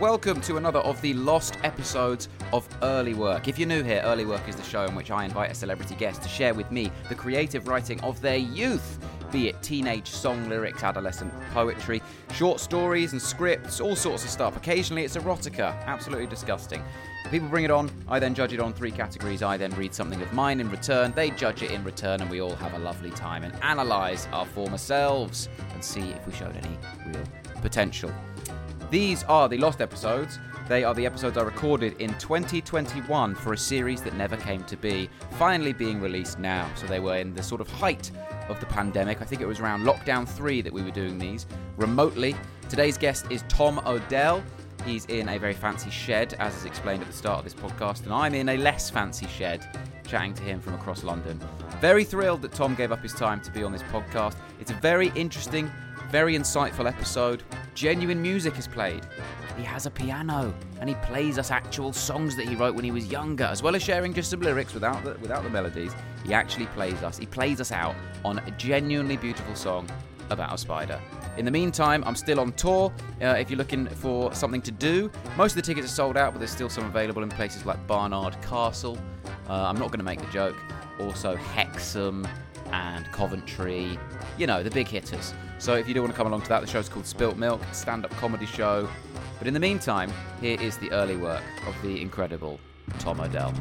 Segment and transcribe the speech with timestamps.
[0.00, 3.48] Welcome to another of the lost episodes of Early Work.
[3.48, 5.94] If you're new here, Early Work is the show in which I invite a celebrity
[5.94, 8.98] guest to share with me the creative writing of their youth,
[9.30, 12.00] be it teenage song lyrics, adolescent poetry,
[12.32, 14.56] short stories and scripts, all sorts of stuff.
[14.56, 16.82] Occasionally it's erotica, absolutely disgusting.
[17.30, 19.42] People bring it on, I then judge it on three categories.
[19.42, 22.40] I then read something of mine in return, they judge it in return, and we
[22.40, 26.56] all have a lovely time and analyse our former selves and see if we showed
[26.56, 27.22] any real
[27.60, 28.10] potential.
[28.90, 30.40] These are the lost episodes.
[30.66, 34.76] They are the episodes I recorded in 2021 for a series that never came to
[34.76, 35.08] be,
[35.38, 36.68] finally being released now.
[36.74, 38.10] So they were in the sort of height
[38.48, 39.22] of the pandemic.
[39.22, 41.46] I think it was around lockdown 3 that we were doing these
[41.76, 42.34] remotely.
[42.68, 44.42] Today's guest is Tom Odell.
[44.84, 48.04] He's in a very fancy shed, as is explained at the start of this podcast,
[48.04, 49.64] and I'm in a less fancy shed
[50.04, 51.38] chatting to him from across London.
[51.80, 54.34] Very thrilled that Tom gave up his time to be on this podcast.
[54.58, 55.70] It's a very interesting,
[56.10, 57.44] very insightful episode.
[57.74, 59.06] Genuine music is played.
[59.56, 62.90] He has a piano and he plays us actual songs that he wrote when he
[62.90, 65.92] was younger, as well as sharing just some lyrics without the, without the melodies.
[66.24, 67.16] He actually plays us.
[67.16, 67.94] He plays us out
[68.24, 69.88] on a genuinely beautiful song
[70.30, 71.00] about a spider.
[71.36, 72.92] In the meantime, I'm still on tour.
[73.22, 76.32] Uh, if you're looking for something to do, most of the tickets are sold out,
[76.32, 78.98] but there's still some available in places like Barnard Castle.
[79.48, 80.56] Uh, I'm not going to make the joke.
[80.98, 82.26] Also, Hexham
[82.72, 83.98] and Coventry.
[84.38, 85.34] You know, the big hitters.
[85.60, 87.60] So if you do want to come along to that, the show's called Spilt Milk,
[87.72, 88.88] stand up comedy show.
[89.36, 90.10] But in the meantime,
[90.40, 92.58] here is the early work of the incredible
[92.98, 93.52] Tom Odell.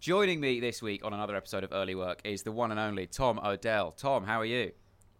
[0.00, 3.06] Joining me this week on another episode of Early Work is the one and only
[3.06, 3.92] Tom Odell.
[3.92, 4.72] Tom, how are you?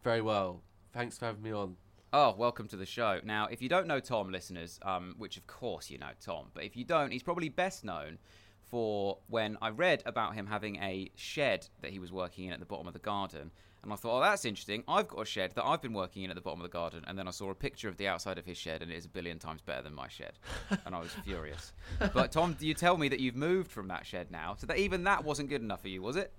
[0.03, 0.63] Very well.
[0.95, 1.77] Thanks for having me on.
[2.15, 3.21] Oh, welcome to the show.
[3.23, 6.65] Now, if you don't know Tom, listeners, um, which of course you know Tom, but
[6.65, 8.17] if you don't, he's probably best known
[8.71, 12.61] for when I read about him having a shed that he was working in at
[12.61, 13.51] the bottom of the garden.
[13.83, 14.83] And I thought, oh, that's interesting.
[14.89, 17.05] I've got a shed that I've been working in at the bottom of the garden.
[17.07, 19.05] And then I saw a picture of the outside of his shed, and it is
[19.05, 20.33] a billion times better than my shed.
[20.85, 21.73] And I was furious.
[22.13, 24.57] But, Tom, do you tell me that you've moved from that shed now.
[24.59, 26.33] So that even that wasn't good enough for you, was it?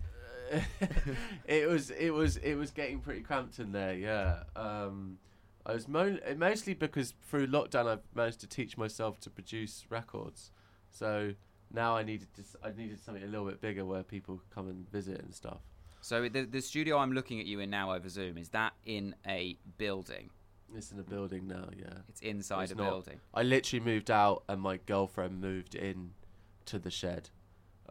[1.45, 3.93] it was it was it was getting pretty cramped in there.
[3.93, 4.43] Yeah.
[4.55, 5.19] Um,
[5.65, 10.51] I was mo- mostly because through lockdown I've managed to teach myself to produce records.
[10.89, 11.33] So
[11.73, 14.89] now I needed to, I needed something a little bit bigger where people come and
[14.91, 15.59] visit and stuff.
[16.01, 19.15] So the, the studio I'm looking at you in now over Zoom, is that in
[19.27, 20.29] a building?
[20.75, 21.87] It's in a building now, yeah.
[22.07, 23.19] It's inside It's a not- building.
[23.33, 26.11] I literally moved out and my girlfriend moved in
[26.65, 27.29] to the shed.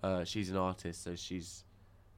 [0.02, 1.64] Uh, she's an artist, so she's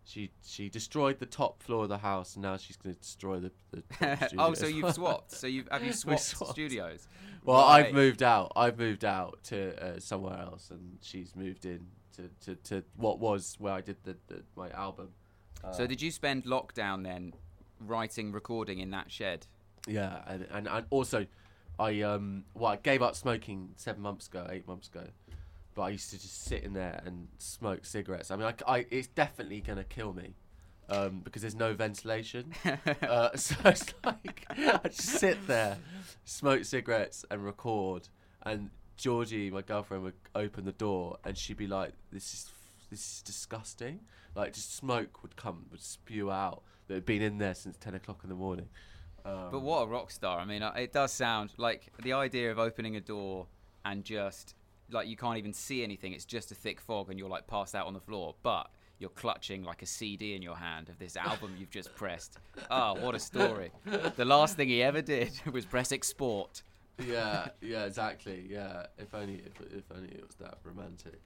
[0.04, 3.38] she she destroyed the top floor of the house and now she's going to destroy
[3.40, 5.32] the, the oh, so you've swapped.
[5.32, 6.52] So you've have you swapped, swapped.
[6.52, 7.06] studios?
[7.44, 7.86] Well, Right.
[7.86, 8.52] I've moved out.
[8.56, 11.86] I've moved out to uh, somewhere else, and she's moved in
[12.16, 15.10] to, to, to what was where I did the, the my album.
[15.64, 17.32] Uh, So did you spend lockdown then
[17.78, 19.46] writing, recording in that shed?
[19.86, 21.26] Yeah, and, and and also,
[21.78, 25.04] I um well I gave up smoking seven months ago, eight months ago,
[25.74, 28.30] but I used to just sit in there and smoke cigarettes.
[28.30, 30.34] I mean, I, I- it's definitely gonna kill me.
[30.88, 32.52] um, because there's no ventilation.
[33.02, 35.78] uh, so it's like I just sit there,
[36.24, 38.08] smoke cigarettes, and record.
[38.42, 42.50] And Georgie, my girlfriend, would open the door, and she'd be like, "This is
[42.90, 44.00] this is disgusting."
[44.34, 47.94] Like just smoke would come, would spew out that had been in there since ten
[47.94, 48.68] o'clock in the morning.
[49.24, 50.38] Um, But what a rock star!
[50.40, 53.46] I mean, it does sound like the idea of opening a door
[53.84, 54.54] and just
[54.92, 56.12] like you can't even see anything.
[56.12, 58.34] It's just a thick fog, and you're like passed out on the floor.
[58.42, 62.38] But you're clutching like a CD in your hand of this album you've just pressed.
[62.70, 63.70] Oh, what a story!
[64.16, 66.62] The last thing he ever did was press export.
[67.06, 68.46] yeah, yeah, exactly.
[68.48, 71.20] Yeah, if only if, if only it was that romantic.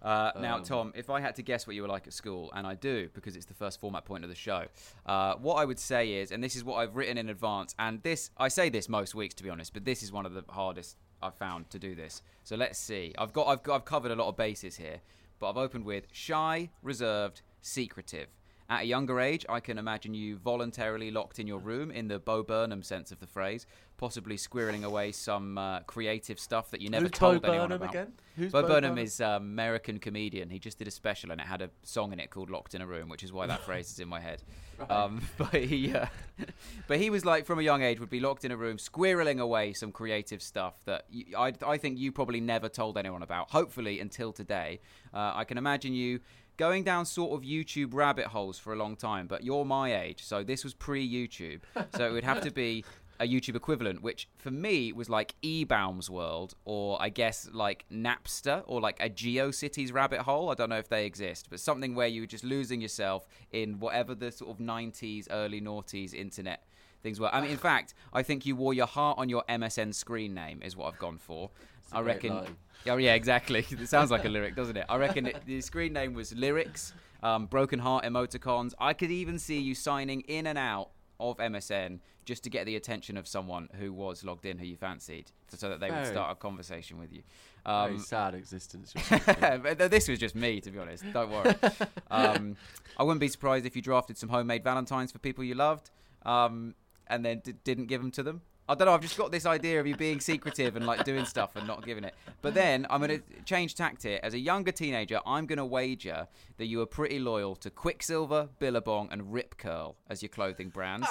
[0.00, 2.52] Uh, now, Um, Tom, if I had to guess what you were like at school,
[2.54, 4.66] and I do because it's the first format point of the show,
[5.06, 8.00] uh, what I would say is, and this is what I've written in advance, and
[8.04, 10.44] this I say this most weeks to be honest, but this is one of the
[10.48, 12.22] hardest I've found to do this.
[12.44, 13.14] So let's see.
[13.18, 15.00] I've got I've got, I've covered a lot of bases here,
[15.38, 18.28] but I've opened with shy, reserved, secretive.
[18.70, 22.18] At a younger age, I can imagine you voluntarily locked in your room in the
[22.18, 23.66] Bo Burnham sense of the phrase,
[23.96, 27.82] possibly squirreling away some uh, creative stuff that you never Who's told Bo anyone Burnham
[27.82, 27.94] about.
[27.94, 28.12] again?
[28.36, 29.04] Who's Bo, Bo Burnham, Burnham?
[29.06, 30.50] is an American comedian.
[30.50, 32.82] He just did a special and it had a song in it called "Locked in
[32.82, 34.42] a Room," which is why that phrase is in my head.
[34.90, 36.04] Um, but he, uh,
[36.88, 39.40] but he was like from a young age would be locked in a room, squirreling
[39.40, 43.50] away some creative stuff that you, I, I think you probably never told anyone about.
[43.50, 44.80] Hopefully, until today,
[45.14, 46.20] uh, I can imagine you
[46.58, 49.26] going down sort of YouTube rabbit holes for a long time.
[49.26, 51.60] But you're my age, so this was pre-YouTube,
[51.96, 52.84] so it would have to be
[53.20, 58.62] a YouTube equivalent, which for me was like eBaum's World, or I guess like Napster,
[58.66, 60.50] or like a GeoCities rabbit hole.
[60.50, 63.80] I don't know if they exist, but something where you were just losing yourself in
[63.80, 66.62] whatever the sort of 90s, early noughties internet
[67.02, 67.32] things were.
[67.34, 70.62] I mean, in fact, I think you wore your heart on your MSN screen name,
[70.62, 71.50] is what I've gone for.
[71.92, 72.34] I reckon.
[72.34, 72.56] line.
[72.86, 73.66] Oh yeah, exactly.
[73.70, 74.86] It sounds like a lyric, doesn't it?
[74.88, 76.92] I reckon it, the screen name was lyrics,
[77.22, 78.72] um, broken heart emoticons.
[78.78, 80.90] I could even see you signing in and out
[81.20, 84.76] of MSN just to get the attention of someone who was logged in who you
[84.76, 87.22] fancied, so that they would start a conversation with you.
[87.64, 88.92] Very Um, sad existence.
[89.26, 91.04] but this was just me, to be honest.
[91.12, 91.54] Don't worry.
[92.10, 92.56] Um,
[92.96, 95.90] I wouldn't be surprised if you drafted some homemade Valentines for people you loved,
[96.24, 96.74] um,
[97.08, 98.42] and then d- didn't give them to them.
[98.70, 98.92] I don't know.
[98.92, 101.86] I've just got this idea of you being secretive and like doing stuff and not
[101.86, 102.14] giving it.
[102.42, 104.20] But then I'm going to change tact here.
[104.22, 106.28] As a younger teenager, I'm going to wager
[106.58, 111.08] that you were pretty loyal to Quiksilver, Billabong, and Rip Curl as your clothing brands.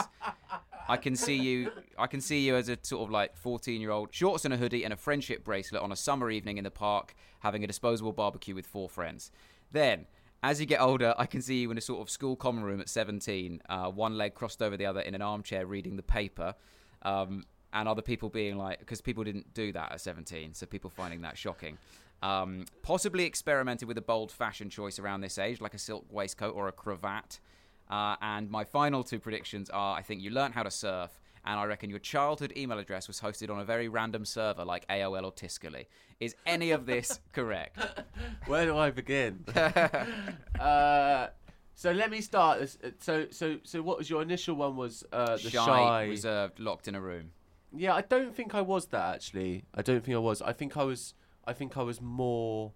[0.88, 1.72] I can see you.
[1.98, 4.58] I can see you as a sort of like 14 year old, shorts and a
[4.58, 8.14] hoodie and a friendship bracelet on a summer evening in the park, having a disposable
[8.14, 9.32] barbecue with four friends.
[9.72, 10.06] Then,
[10.44, 12.80] as you get older, I can see you in a sort of school common room
[12.80, 16.56] at 17, uh, one leg crossed over the other in an armchair reading the paper.
[17.02, 20.90] Um, and other people being like, because people didn't do that at 17, so people
[20.90, 21.78] finding that shocking.
[22.24, 26.56] Um, possibly experimented with a bold fashion choice around this age, like a silk waistcoat
[26.56, 27.40] or a cravat.
[27.90, 31.60] Uh, and my final two predictions are I think you learn how to surf, and
[31.60, 35.24] I reckon your childhood email address was hosted on a very random server like AOL
[35.24, 35.86] or Tiscali.
[36.20, 37.80] Is any of this correct?
[38.46, 39.46] Where do I begin?
[40.60, 41.28] uh,
[41.76, 42.60] so let me start.
[42.60, 42.78] This.
[42.84, 44.76] uh, So so so what was your initial one?
[44.76, 46.04] Was uh, the shy, shy?
[46.06, 47.32] reserved, locked in a room.
[47.76, 49.64] Yeah, I don't think I was that actually.
[49.74, 50.42] I don't think I was.
[50.42, 51.14] I think I was.
[51.46, 52.74] I think I was more.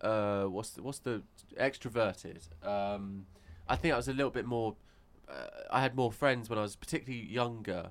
[0.00, 1.22] Uh, what's the, what's the
[1.58, 2.48] extroverted?
[2.66, 3.26] Um,
[3.68, 4.76] I think I was a little bit more.
[5.28, 7.90] Uh, I had more friends when I was particularly younger.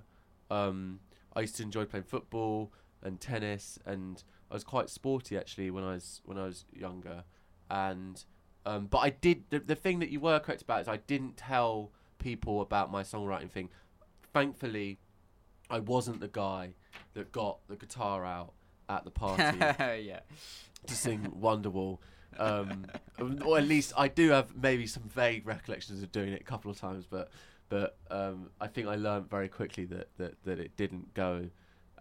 [0.49, 0.99] Um,
[1.35, 5.83] I used to enjoy playing football and tennis, and I was quite sporty actually when
[5.83, 7.23] I was when I was younger.
[7.69, 8.23] And
[8.65, 11.37] um, but I did the, the thing that you were correct about is I didn't
[11.37, 13.69] tell people about my songwriting thing.
[14.33, 14.99] Thankfully,
[15.69, 16.73] I wasn't the guy
[17.13, 18.53] that got the guitar out
[18.87, 20.19] at the party yeah.
[20.87, 21.99] to sing Wonderwall.
[22.37, 22.85] Um,
[23.45, 26.69] or at least I do have maybe some vague recollections of doing it a couple
[26.71, 27.29] of times, but
[27.69, 31.49] but um, I think I learned very quickly that, that, that it didn't go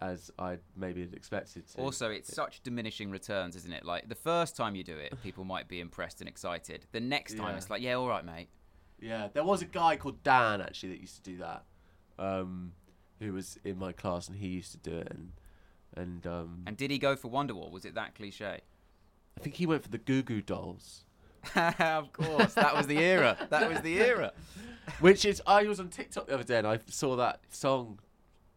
[0.00, 1.78] as I maybe had expected to.
[1.80, 3.84] Also, it's such diminishing returns, isn't it?
[3.84, 6.86] Like the first time you do it, people might be impressed and excited.
[6.92, 7.56] The next time, Yeah.
[7.56, 8.48] it's like, yeah, all right, mate.
[9.00, 11.64] Yeah, there was a guy called Dan actually that used to do that,
[12.18, 12.72] um,
[13.20, 15.32] who was in my class, and he used to do it, and
[15.96, 17.70] and um, And did he go for Wonderwall?
[17.70, 18.60] Was it that cliche?
[19.36, 21.04] I think he went for the Goo Goo Dolls,
[21.78, 23.36] of course, that was the era.
[23.50, 24.32] That was the era.
[25.00, 27.98] which is I was on TikTok the other day, and I saw that song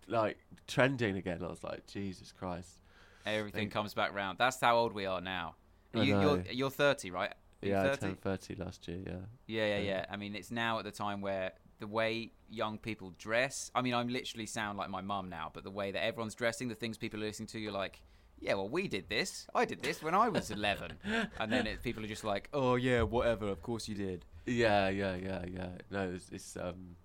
[0.07, 1.39] like trending again.
[1.43, 2.79] I was like, Jesus Christ!
[3.25, 4.37] Everything comes back round.
[4.37, 5.55] That's how old we are now.
[5.93, 6.21] You, know.
[6.21, 7.31] you're you're 30, right?
[7.63, 7.97] Are you Yeah, I 30?
[7.99, 8.99] turned thirty last year.
[9.05, 9.13] Yeah,
[9.45, 9.83] Yeah, yeah, Yeah.
[9.83, 10.05] yeah.
[10.09, 13.71] I mean, it's now at the time where the way young people dress.
[13.75, 16.69] I mean, I'm literally sound like my mum now, but the way that everyone's dressing,
[16.69, 18.01] the things people are listening to, you're like,
[18.41, 19.47] yeah, well, we did this.
[19.53, 20.93] I did this when I was 11,
[21.39, 23.47] and then it, people are just like, oh yeah, whatever.
[23.47, 24.25] Of course you did.
[24.45, 25.69] Yeah, yeah, yeah, yeah.
[25.91, 26.95] No, it's, it's um,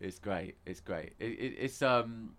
[0.00, 0.56] it's great.
[0.64, 1.14] It's great.
[1.18, 2.36] It, it, it's um,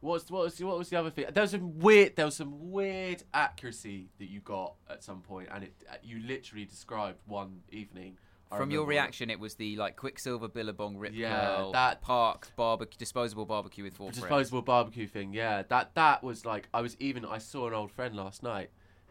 [0.00, 1.26] what's what was what was the other thing?
[1.32, 2.14] There was some weird.
[2.14, 6.20] There was some weird accuracy that you got at some point, and it uh, you
[6.26, 8.18] literally described one evening.
[8.56, 12.98] From your reaction, it was the like Quiksilver Billabong Rip Yeah, Curl that- parked barbecue,
[12.98, 14.20] disposable barbecue with four friends.
[14.20, 15.32] disposable barbecue thing.
[15.32, 17.24] Yeah, that that was like I was even.
[17.24, 18.70] I saw an old friend last night,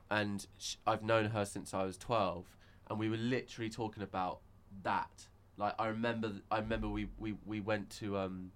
[0.09, 2.45] and sh- I've known her since I was twelve,
[2.89, 4.39] and we were literally talking about
[4.83, 5.27] that.
[5.57, 8.51] Like I remember, I remember we we, we went to um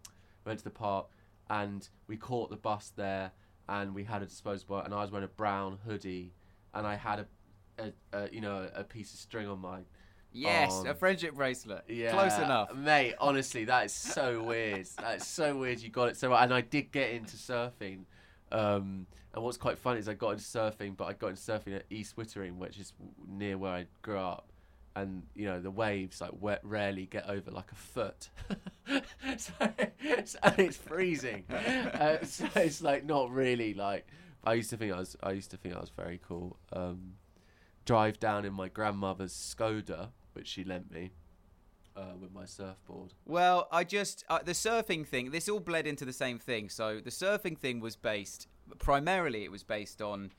[0.46, 1.08] went to the park,
[1.50, 3.32] and we caught the bus there,
[3.68, 6.34] and we had a disposable, and I was wearing a brown hoodie,
[6.74, 7.26] and I had a,
[8.14, 9.80] a, a you know a piece of string on my
[10.36, 10.88] Yes, on.
[10.88, 11.84] a friendship bracelet.
[11.88, 12.76] yeah, Close enough.
[12.76, 13.16] mate.
[13.20, 14.86] Honestly, that is so weird.
[15.00, 15.80] That's so weird.
[15.82, 16.44] You got it so right.
[16.44, 18.06] And I did get into surfing.
[18.52, 21.76] Um, and what's quite funny is I got into surfing, but I got into surfing
[21.76, 22.94] at East Wittering, which is
[23.28, 24.50] near where I grew up.
[24.98, 28.30] And you know the waves like we- rarely get over like a foot,
[29.38, 29.52] so,
[30.02, 31.44] it's- and it's freezing.
[31.52, 34.08] Uh, so it's like not really like.
[34.46, 35.18] I used to think I was.
[35.22, 36.56] I used to think I was very cool.
[36.72, 37.16] Um,
[37.84, 41.12] drive down in my grandmother's Skoda, which she lent me,
[41.96, 43.14] uh, with my surfboard.
[43.26, 45.32] Well, I just uh, the surfing thing.
[45.32, 46.70] This all bled into the same thing.
[46.70, 48.48] So the surfing thing was based
[48.80, 49.44] primarily.
[49.44, 50.32] It was based on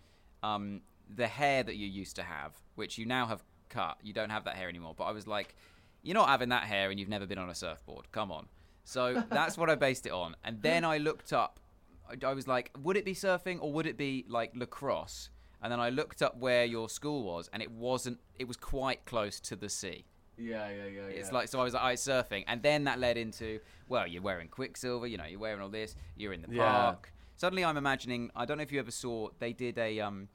[0.43, 3.99] um, the hair that you used to have, which you now have cut.
[4.03, 4.95] You don't have that hair anymore.
[4.97, 5.55] But I was like,
[6.03, 8.11] you're not having that hair, and you've never been on a surfboard.
[8.13, 8.47] Come on.
[8.85, 10.37] So that's what I based it on.
[10.45, 11.61] And then I looked up.
[12.09, 15.31] I, I was like, would it be surfing or would it be like lacrosse?
[15.63, 18.19] And then I looked up where your school was, and it wasn't.
[18.39, 20.05] It was quite close to the sea.
[20.39, 21.01] Yeah, yeah, yeah.
[21.07, 24.23] It's like so I was like ice surfing, and then that led into well, you're
[24.23, 26.71] wearing Quiksilver, you know, you're wearing all this, you're in the Yeah.
[26.71, 27.13] park.
[27.37, 28.31] Suddenly, I'm imagining.
[28.37, 29.29] I don't know if you ever saw.
[29.39, 30.01] They did a.
[30.01, 30.29] Um,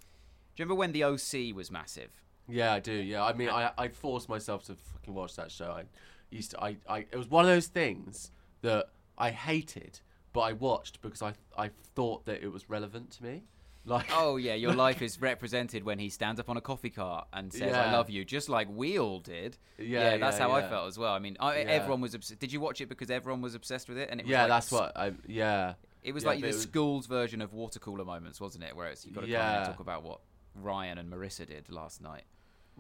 [0.55, 2.11] do you remember when the OC was massive?
[2.47, 2.91] yeah, I do.
[2.93, 5.71] Yeah, I mean, I I forced myself to fucking watch that show.
[5.71, 5.83] I
[6.31, 6.63] used to.
[6.63, 9.99] I, I it was one of those things that I hated,
[10.33, 13.43] but I watched because I I thought that it was relevant to me.
[13.83, 17.27] Like Oh yeah, your life is represented when he stands up on a coffee cart
[17.33, 19.57] and says "I love you," just like we all did.
[19.79, 21.13] Yeah, that's yeah, how I felt as well.
[21.13, 21.65] I mean, I, Yeah.
[21.69, 22.13] everyone was.
[22.13, 24.09] Obs- did you watch it because everyone was obsessed with it?
[24.11, 25.73] And it was yeah, like that's what I yeah.
[26.03, 28.75] It was Yeah, like the was- school's version of water cooler moments, wasn't it?
[28.75, 29.63] Where it's you got to and Yeah.
[29.65, 30.19] talk about what
[30.53, 32.23] Ryan and Marissa did last night.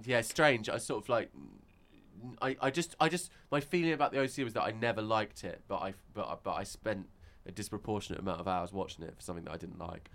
[0.05, 0.69] yeah, it's strange.
[0.69, 1.31] I sort of like,
[2.41, 5.43] I, I just, I just, my feeling about the OC was that I never liked
[5.43, 7.07] it, but I, but, but I spent
[7.45, 10.09] a disproportionate amount of hours watching it for something that I didn't like.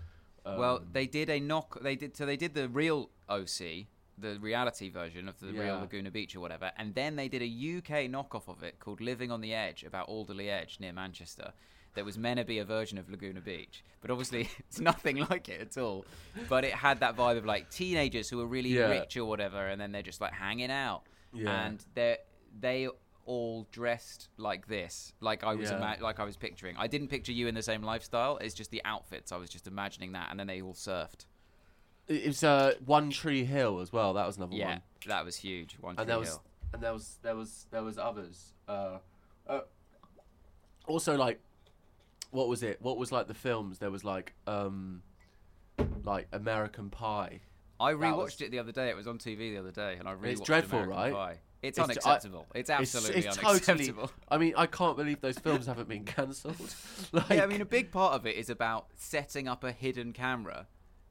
[0.57, 1.79] Well, Um, they did a knock.
[1.81, 2.25] They did so.
[2.25, 3.87] They did the real OC,
[4.17, 7.45] the reality version of the real Laguna Beach or whatever, and then they did a
[7.77, 11.53] UK knockoff of it called Living on the Edge about Alderley Edge near Manchester.
[11.95, 15.49] That was meant to be a version of Laguna Beach, but obviously it's nothing like
[15.49, 16.05] it at all.
[16.47, 18.87] But it had that vibe of like teenagers who are really Yeah.
[18.89, 21.65] rich or whatever, and then they're just like hanging out, Yeah.
[21.65, 22.17] and they
[22.59, 22.87] they
[23.27, 25.77] all dressed like this, like I was Yeah.
[25.77, 26.75] ima- like I was picturing.
[26.77, 28.37] I didn't picture you in the same lifestyle.
[28.37, 29.31] It's just the outfits.
[29.31, 31.25] I was just imagining that, and then they all surfed.
[32.07, 34.13] it was uh, One Tree Hill as well.
[34.13, 34.81] That was another Yeah, one.
[35.07, 35.75] that was huge.
[35.81, 36.43] One and Tree there was Hill.
[36.73, 38.53] and there was there was there was others.
[38.67, 38.97] Uh,
[39.45, 39.59] uh,
[40.87, 41.39] also, like,
[42.31, 42.81] what was it?
[42.81, 43.79] What was like the films?
[43.79, 45.01] There was like um,
[46.03, 47.41] like American Pie.
[47.79, 48.89] I rewatched was- it the other day.
[48.89, 51.13] It was on TV the other day, and I rewatched It's dreadful, American right?
[51.13, 51.39] Pie.
[51.61, 52.45] It's, It's- I- unacceptable.
[52.53, 54.07] It's It's- absolutely it's, unacceptable.
[54.07, 56.55] Totally, I mean, I can't believe those films haven't been cancelled.
[57.11, 60.13] like, yeah, I mean, a big part of it is about setting up a hidden
[60.13, 60.67] camera.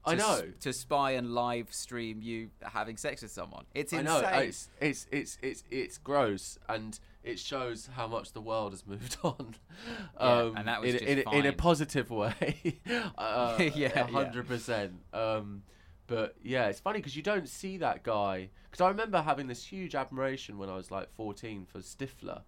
[0.09, 0.53] I to s- know.
[0.61, 3.65] to spy and live stream you having sex with someone.
[3.75, 4.23] It's I insane.
[4.23, 8.87] know it's, it's it's it's it's gross, and it shows how much the world has
[8.87, 9.57] moved on.
[10.21, 12.79] Yeah, and um, that was in, just in, a- in a positive way.
[13.19, 14.07] uh, Yeah, yeah.
[14.07, 14.93] hundred percent.
[15.13, 15.65] Um,
[16.07, 18.51] But yeah, it's funny because you don't see that guy.
[18.71, 22.43] Because I remember having this huge admiration when I was like fourteen for Stifler,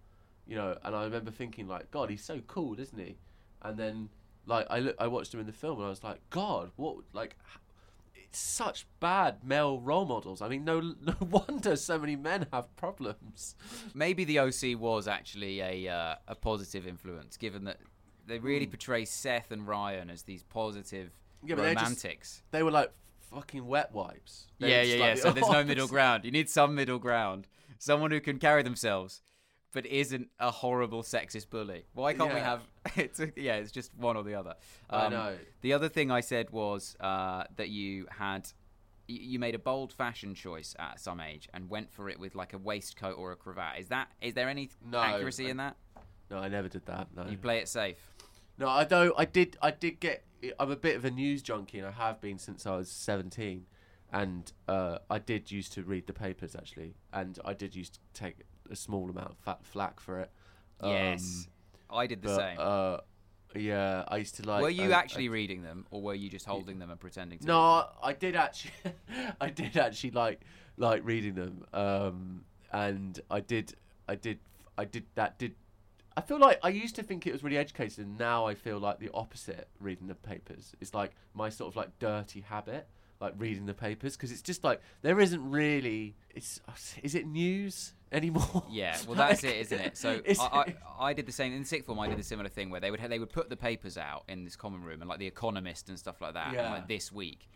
[0.47, 3.17] you know, and I remember thinking like, God, he's so cool, isn't he?
[3.61, 4.09] And then
[4.45, 6.97] like I look, I watched him in the film, and I was like, God, what
[7.13, 7.35] like.
[8.15, 10.39] It's such bad male role models.
[10.43, 13.55] I mean, no, no wonder so many men have problems.
[13.95, 17.79] Maybe the OC was actually a uh, a positive influence, given that
[18.27, 21.09] they really portray Seth and Ryan as these positive.
[21.43, 22.43] Yeah, but just- romantics.
[22.51, 22.91] They were like
[23.31, 24.47] fucking wet wipes.
[24.59, 25.15] They yeah, yeah, yeah.
[25.15, 26.25] So there's no middle ground.
[26.25, 27.47] You need some middle ground.
[27.77, 29.21] Someone who can carry themselves,
[29.71, 31.85] but isn't a horrible sexist bully.
[31.93, 32.61] Why can't we have?
[32.95, 34.55] It's a, yeah, it's just one or the other.
[34.89, 35.37] I Um, know.
[35.61, 38.47] The other thing I said was uh, that you had.
[39.07, 42.53] You made a bold fashion choice at some age and went for it with like
[42.53, 43.79] a waistcoat or a cravat.
[43.79, 45.77] Is that is there any No, accuracy I- in that?
[46.29, 47.07] No, I never did that.
[47.15, 47.97] No, You play it safe.
[48.59, 49.13] no, I don't.
[49.17, 49.57] I did.
[49.61, 50.23] I did get.
[50.59, 53.65] I'm a bit of a news junkie, and I have been since I was 17.
[54.11, 57.99] And uh, I did used to read the papers actually, and I did used to
[58.13, 58.37] take
[58.71, 60.31] a small amount of fat flack for it.
[60.83, 61.47] Yes,
[61.91, 62.57] I did the Um, but, same.
[62.59, 62.97] Uh,
[63.59, 64.61] yeah, I used to like.
[64.63, 67.45] were you I- actually reading them, or were you just holding them and pretending to?
[67.45, 67.85] No?
[68.01, 68.71] I did actually.
[69.41, 70.41] I did actually like
[70.77, 73.75] like reading them, um, and I did,
[74.07, 74.39] I did,
[74.77, 75.37] I did that.
[75.37, 75.53] Did
[76.17, 78.79] I feel like I used to think it was really educated, and now I feel
[78.79, 79.67] like the opposite.
[79.79, 82.87] Reading the papers It's like my sort of like dirty habit,
[83.21, 86.15] like reading the papers, because it's just like there isn't really.
[86.31, 86.59] It's
[87.03, 88.65] is it news anymore?
[88.69, 89.97] Yeah, well, that's it, isn't it?
[89.97, 90.75] So I, I,
[91.09, 91.99] I did the same in sixth form.
[91.99, 94.43] I did a similar thing where they would they would put the papers out in
[94.43, 96.71] this common room and like the Economist and stuff like that, and, Yeah.
[96.71, 97.49] like this week,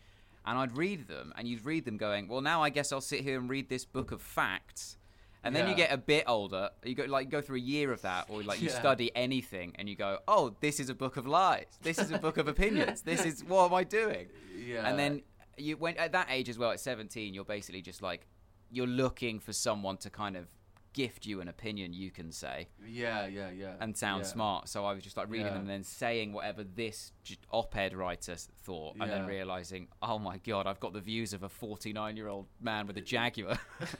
[0.46, 3.22] and I'd read them, and you'd read them going, well, now I guess I'll sit
[3.22, 4.98] here and read this book of facts.
[5.44, 6.70] And then you get a bit older.
[6.84, 8.80] You go like go through a year of that, or like you Yeah.
[8.80, 11.66] study anything, and you go, "Oh, this is a book of lies.
[11.82, 13.02] This is a book of opinions.
[13.02, 14.88] This is what am I doing?" yeah.
[14.88, 15.22] And then
[15.58, 16.72] you went at that age as well.
[16.72, 18.26] At seventeen, you're basically just like
[18.72, 20.48] you're looking for someone to kind of
[20.94, 24.30] gift you an opinion you can say yeah, yeah, yeah, and sound yeah.
[24.30, 24.70] smart.
[24.70, 25.54] So I was just like reading Yeah.
[25.54, 27.12] them and then saying whatever this
[27.52, 31.50] op-ed writer thought, and then realizing, oh my god, I've got the views of a
[31.50, 33.58] 49-year-old man with a Jaguar.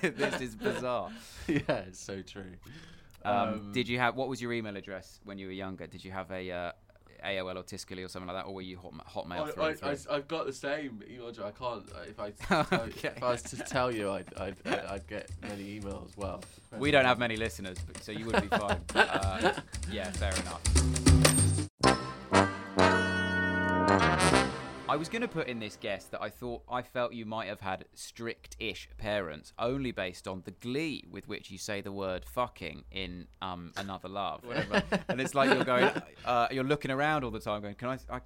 [0.00, 1.10] this is bizarre.
[1.48, 2.54] yeah, it's so true.
[3.24, 5.86] Um, did you have what was your email address when you were younger?
[5.86, 6.72] Did you have a uh,
[7.24, 9.88] AOL or Tiscali or something like that, or were you hot, Hotmail through and through?
[10.10, 11.46] I, have got the same email address.
[11.46, 11.90] I can't.
[11.92, 13.12] uh, If I, Okay.
[13.16, 16.10] if I was to tell you, I'd, I'd, I'd, I'd get many emails.
[16.10, 16.42] as Well,
[16.78, 18.80] We don't have many listeners, but, so you would be fine.
[18.94, 21.03] uh, yeah, fair enough.
[24.94, 27.48] I was going to put in this guess that I thought I felt you might
[27.48, 32.24] have had strict-ish parents, only based on the glee with which you say the word
[32.24, 34.84] "fucking" in um, "Another Love," whatever.
[35.08, 35.90] and it's like you're going,
[36.24, 37.98] uh, you're looking around all the time, going, "Can I?
[38.08, 38.20] I,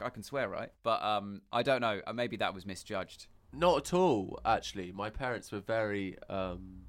[0.00, 2.00] I can swear, right?" But um, I don't know.
[2.06, 3.26] Uh, Maybe that was misjudged.
[3.52, 4.40] Not at all.
[4.46, 6.16] Actually, my parents were very.
[6.30, 6.84] Um,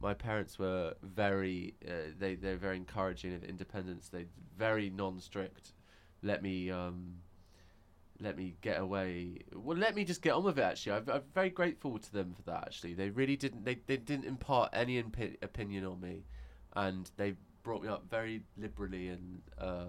[0.00, 1.74] my parents were very.
[1.84, 4.08] Uh, they they're very encouraging of independence.
[4.08, 4.26] They
[4.56, 5.72] very non-strict.
[6.22, 6.70] Let me.
[6.70, 7.14] Um,
[8.20, 9.40] let me get away.
[9.54, 10.62] Well, let me just get on with it.
[10.62, 12.64] Actually, I'm, I'm very grateful to them for that.
[12.66, 13.64] Actually, they really didn't.
[13.64, 16.24] They, they didn't impart any impi- opinion on me,
[16.74, 17.34] and they
[17.66, 19.86] brought me up very liberally and uh,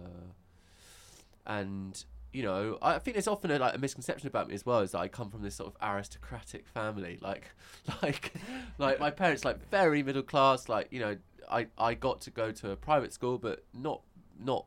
[1.46, 4.80] and you know I think there's often a, like a misconception about me as well
[4.80, 7.20] is that I come from this sort of aristocratic family.
[7.22, 7.52] Like
[8.02, 8.34] like
[8.80, 10.68] like my parents like very middle class.
[10.68, 11.18] Like you know
[11.52, 14.02] I I got to go to a private school, but not
[14.40, 14.66] not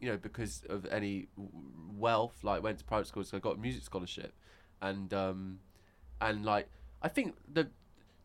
[0.00, 1.28] you know because of any
[1.96, 4.32] wealth like went to private school so i got a music scholarship.
[4.80, 5.58] And um
[6.20, 6.68] and like
[7.02, 7.68] i think the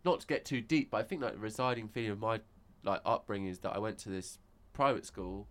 [0.05, 2.41] not to get too deep but i think like the residing feeling of my
[2.83, 4.37] like upbringing is that i went to this
[4.73, 5.47] private school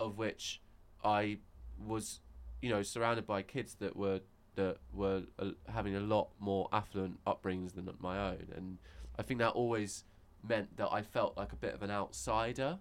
[0.00, 0.60] of which
[1.04, 1.38] i
[1.78, 2.20] was
[2.62, 4.20] you know surrounded by kids that were
[4.56, 8.46] that were uh, having a lot more affluent upbringings than my own.
[8.56, 8.78] And
[9.18, 10.04] i think that always
[10.42, 12.78] meant that i felt like a bit of an outsider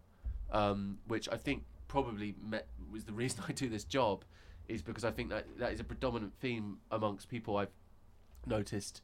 [0.51, 4.23] um, which I think probably met, was the reason I do this job,
[4.67, 7.71] is because I think that that is a predominant theme amongst people I've
[8.45, 9.01] noticed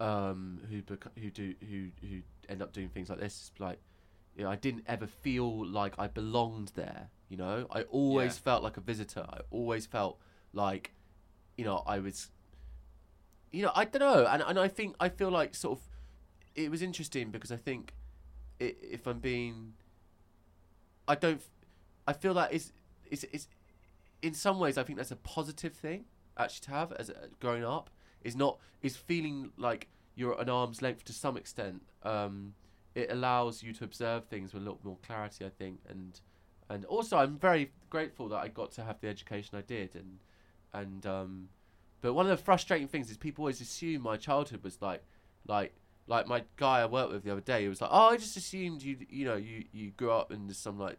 [0.00, 3.50] um, who bec- who do who who end up doing things like this.
[3.52, 3.78] It's like,
[4.36, 7.08] you know, I didn't ever feel like I belonged there.
[7.28, 8.42] You know, I always Yeah.
[8.42, 9.24] felt like a visitor.
[9.28, 10.18] I always felt
[10.52, 10.92] like,
[11.56, 12.30] you know, I was.
[13.52, 15.84] You know, I don't know, and and I think I feel like sort of,
[16.54, 17.92] it was interesting because I think,
[18.60, 19.74] i if I'm being
[21.06, 21.42] I don't.
[22.06, 22.72] I feel that is
[23.12, 23.46] is is
[24.22, 27.64] in some ways I think that's a positive thing actually to have as a, growing
[27.64, 27.90] up.
[28.22, 31.82] Is not is feeling like you're an arm's length to some extent.
[32.02, 32.54] Um,
[32.94, 36.20] it allows you to observe things with a little more clarity, I think, and
[36.68, 40.18] and also I'm very grateful that I got to have the education I did, and
[40.72, 41.48] and um,
[42.00, 45.02] but one of the frustrating things is people always assume my childhood was like
[45.46, 45.74] like
[46.06, 48.36] like my guy I worked with the other day, he was like, "Oh, I just
[48.36, 50.98] assumed you, you know, you you grew up in some like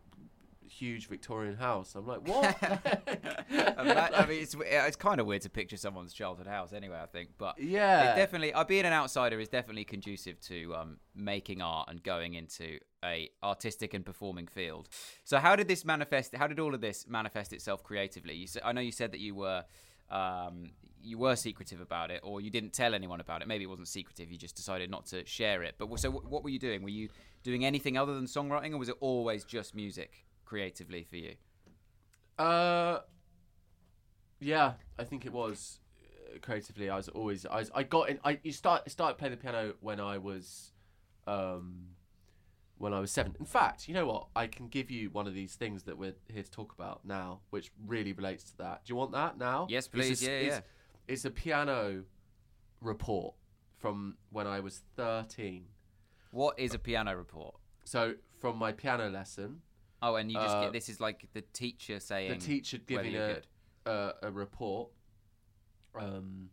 [0.74, 2.56] huge Victorian house." I'm like, "What?"
[3.50, 7.00] That- I mean, it's it's kind of weird to picture someone's childhood house anyway.
[7.02, 10.98] I think, but yeah, it definitely, uh, being an outsider is definitely conducive to um,
[11.16, 14.90] making art and going into a artistic and performing field.
[15.24, 16.36] So, how did this manifest?
[16.36, 18.36] How did all of this manifest itself creatively?
[18.36, 19.64] You, I know you said that you were.
[20.10, 20.72] Um,
[21.06, 23.48] you were secretive about it, or you didn't tell anyone about it.
[23.48, 25.76] Maybe it wasn't secretive; you just decided not to share it.
[25.78, 26.82] But so, what were you doing?
[26.82, 27.10] Were you
[27.44, 31.36] doing anything other than songwriting, or was it always just music creatively for you?
[32.38, 33.00] Uh,
[34.40, 36.90] yeah, I think it was uh, creatively.
[36.90, 38.20] I was always I was, I got in.
[38.24, 40.72] I you start started playing the piano when I was,
[41.28, 41.90] um,
[42.78, 43.36] when I was seven.
[43.40, 44.28] In fact, you know what?
[44.36, 47.42] I can give you one of these things that we're here to talk about now,
[47.52, 48.84] which really relates to that.
[48.86, 49.68] Do you want that now?
[49.70, 50.22] Yes, It's please.
[50.22, 50.62] a- Yeah, it's, yeah.
[51.08, 52.04] It's a piano
[52.82, 53.36] report
[53.78, 55.66] from when I was thirteen.
[56.32, 57.56] What is a piano report?
[57.86, 59.62] So from my piano lesson,
[60.06, 63.16] Oh, and you just Uh, get this is like the teacher saying the teacher giving
[63.16, 63.42] a,
[63.86, 64.90] a a report,
[65.96, 66.50] um,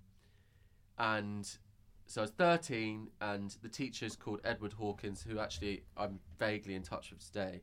[0.99, 1.59] and
[2.07, 6.83] so I was thirteen, and the teacher's called Edward Hawkins, who actually I'm vaguely in
[6.83, 7.63] touch with today,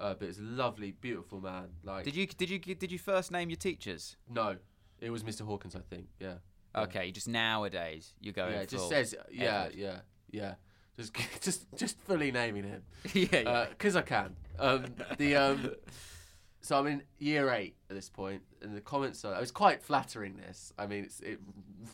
[0.00, 1.68] uh, but it's a lovely, beautiful man.
[1.84, 4.16] Like, Did you did you did you first name your teachers?
[4.28, 4.56] No,
[5.00, 5.42] it was Mr.
[5.42, 6.08] Hawkins, I think.
[6.18, 6.34] Yeah.
[6.74, 6.82] Yeah.
[6.82, 8.48] Okay, just nowadays you go.
[8.48, 10.54] Yeah, it just says yeah, yeah, yeah.
[10.98, 12.82] Just, just, just fully naming him.
[13.12, 13.66] yeah, yeah.
[13.70, 14.34] because I can.
[14.58, 15.70] Um, the um,
[16.60, 19.34] so I'm in year eight at this point, and the comments are.
[19.34, 20.36] I was quite flattering.
[20.36, 21.38] This, I mean, it's, it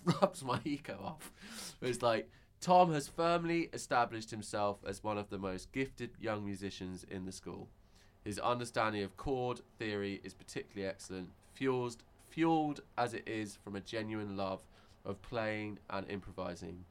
[0.04, 1.32] rubs my ego off.
[1.82, 7.04] It's like Tom has firmly established himself as one of the most gifted young musicians
[7.10, 7.68] in the school.
[8.24, 11.98] His understanding of chord theory is particularly excellent, fueled
[12.30, 14.60] fueled as it is from a genuine love
[15.04, 16.84] of playing and improvising.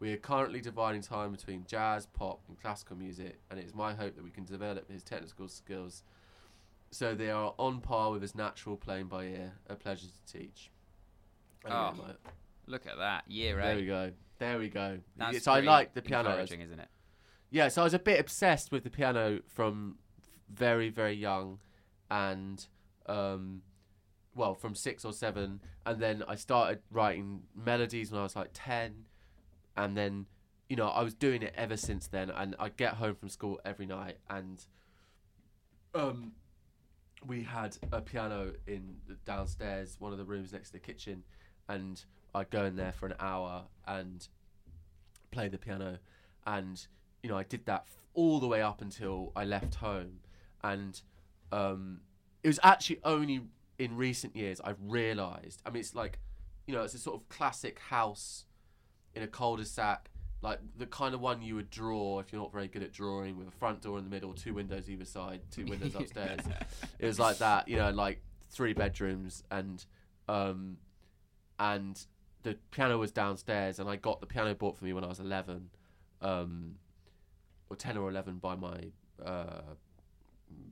[0.00, 3.94] We are currently dividing time between jazz, pop, and classical music, and it is my
[3.94, 6.02] hope that we can develop his technical skills
[6.90, 9.52] so they are on par with his natural playing by ear.
[9.68, 10.70] A pleasure to teach.
[11.64, 12.12] Oh, yeah,
[12.66, 14.12] Look at that year there we go.
[14.38, 14.98] There we go.
[15.16, 16.30] That's so I like the piano.
[16.30, 16.88] encouraging, isn't it?
[17.50, 19.96] Yeah, so I was a bit obsessed with the piano from
[20.52, 21.58] very, very young,
[22.10, 22.64] and
[23.06, 23.62] um,
[24.34, 28.50] well, from six or seven, and then I started writing melodies when I was like
[28.54, 29.04] ten,
[29.80, 30.26] and then
[30.68, 32.30] you know I was doing it ever since then.
[32.30, 34.64] And I get home from school every night, and
[35.94, 36.32] um,
[37.26, 41.24] we had a piano in downstairs, one of the rooms next to the kitchen,
[41.68, 44.28] and I'd go in there for an hour and
[45.30, 45.98] play the piano,
[46.46, 46.86] and
[47.22, 50.18] you know I did that all the way up until I left home,
[50.62, 51.00] and
[51.52, 52.00] um,
[52.42, 53.40] it was actually only
[53.78, 55.62] in recent years I've realised.
[55.64, 56.18] I mean, it's like,
[56.66, 58.44] you know, it's a sort of classic house
[59.14, 60.10] in a cul-de-sac,
[60.42, 63.36] like the kind of one you would draw if you're not very good at drawing,
[63.36, 66.40] with a front door in the middle, two windows either side, two windows upstairs.
[66.98, 69.84] It was like that, you know, like three bedrooms, and
[70.28, 70.78] um,
[71.58, 72.00] and
[72.42, 75.20] the piano was downstairs, and I got the piano bought for me when I was
[75.20, 75.70] eleven,
[76.22, 76.76] um,
[77.68, 78.78] or ten or eleven by my
[79.24, 79.60] uh,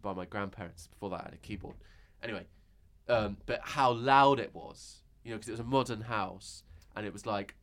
[0.01, 0.87] by my grandparents.
[0.87, 1.77] Before that, I had a keyboard.
[2.23, 2.47] Anyway,
[3.09, 6.63] um, but how loud it was, you know, because it was a modern house,
[6.97, 7.55] and it was like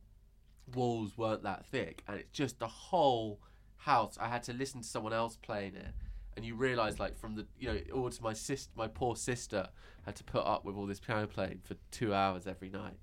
[0.74, 3.40] walls weren't that thick, and it's just the whole
[3.76, 4.16] house.
[4.20, 5.92] I had to listen to someone else playing it,
[6.36, 9.68] and you realise, like, from the you know, all to my sister, my poor sister
[10.04, 12.96] had to put up with all this piano playing for two hours every night.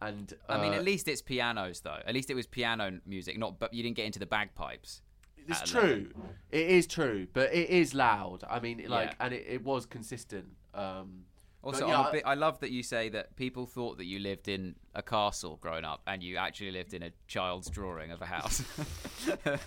[0.00, 2.00] And I mean, uh, at least it's pianos though.
[2.04, 3.60] At least it was piano music, not.
[3.60, 5.00] But you didn't get into the bagpipes.
[5.48, 6.10] It's true.
[6.50, 8.44] It is true, but it is loud.
[8.48, 9.26] I mean, like, Yeah.
[9.26, 10.46] and it, it was consistent.
[10.74, 11.24] Um,
[11.62, 14.04] Also, yeah, I'm a I- bit, I love that you say that people thought that
[14.06, 18.10] you lived in a castle growing up, and you actually lived in a child's drawing
[18.10, 18.62] of a house.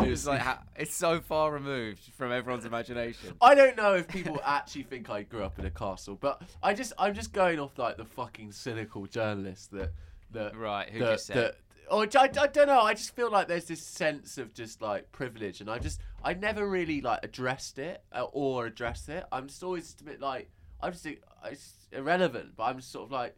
[0.00, 0.42] it's like
[0.76, 3.34] it's so far removed from everyone's imagination.
[3.40, 6.74] I don't know if people actually think I grew up in a castle, but I
[6.74, 9.92] just I'm just going off like the fucking cynical journalist that
[10.32, 11.56] that Right, who that, just said- that
[11.90, 12.80] or I, I don't know.
[12.80, 16.34] I just feel like there's this sense of just like privilege, and I just I
[16.34, 19.24] never really like addressed it uh, or addressed it.
[19.32, 23.06] I'm just always just a bit like I'm just it's irrelevant, but I'm just sort
[23.06, 23.36] of like,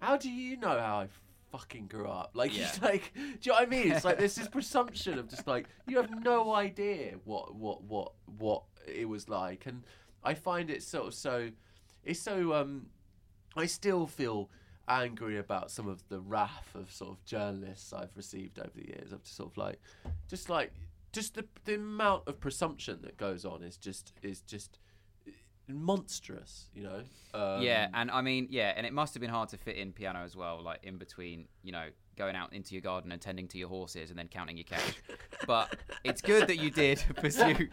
[0.00, 1.08] how do you know how I
[1.52, 2.32] fucking grew up?
[2.34, 2.70] Like, Yeah.
[2.82, 3.92] like, do you know what I mean?
[3.92, 8.12] It's like there's this presumption of just like you have no idea what what what
[8.38, 9.82] what it was like, and
[10.22, 11.50] I find it sort of so.
[12.04, 12.54] It's so.
[12.54, 12.86] um
[13.56, 14.50] I still feel
[14.88, 19.12] angry about some of the wrath of sort of journalists I've received over the years.
[19.12, 19.80] Of just sort of like,
[20.28, 20.72] just like,
[21.12, 24.78] just the the amount of presumption that goes on is just is just
[25.68, 26.68] monstrous.
[26.74, 27.02] You know.
[27.34, 29.92] Um, yeah, and I mean, yeah, and it must have been hard to fit in
[29.92, 33.48] piano as well, like in between, you know, going out into your garden and tending
[33.48, 34.94] to your horses and then counting your cash.
[35.46, 37.68] but it's good that you did pursue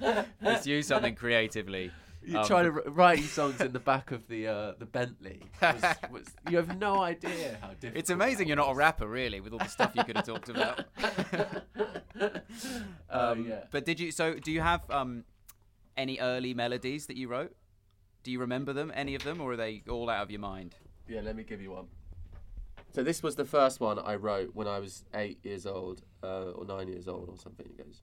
[0.42, 1.90] pursue something creatively.
[2.30, 5.40] You're Um, trying to write songs in the back of the uh, the Bentley.
[5.62, 7.96] Was, was, you have no idea how difficult.
[7.96, 10.48] It's amazing you're not a rapper, really, with all the stuff you could have talked
[10.50, 10.84] about.
[13.10, 13.64] Oh Um, yeah.
[13.70, 14.10] But did you?
[14.10, 15.24] So, do you have um,
[15.96, 17.54] any early melodies that you wrote?
[18.24, 20.74] Do you remember them, any of them, or are they all out of your mind?
[21.08, 21.86] Yeah, let me give you one.
[22.92, 26.50] So this was the first one I wrote when I was eight years old, uh,
[26.56, 27.66] or nine years old, or something.
[27.66, 28.02] It goes.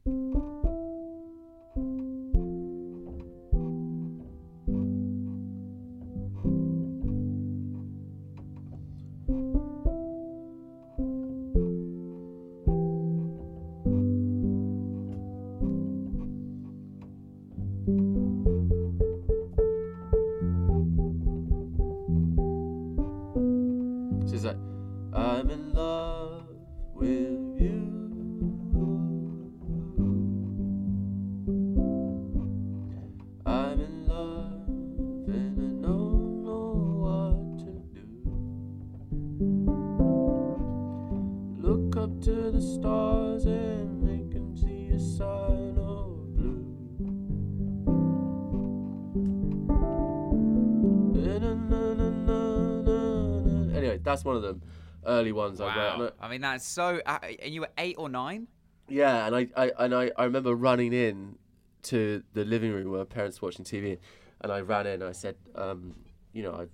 [55.15, 55.99] Early ones I Wow.
[55.99, 56.15] wrote.
[56.19, 57.01] I mean, that's so.
[57.05, 58.47] Uh, and you were eight or nine?
[58.87, 61.37] Yeah, and I, I and I, I remember running in
[61.83, 63.97] to the living room where parents were watching TV,
[64.41, 65.01] and I ran in.
[65.01, 65.95] I said, um,
[66.33, 66.69] you know, I've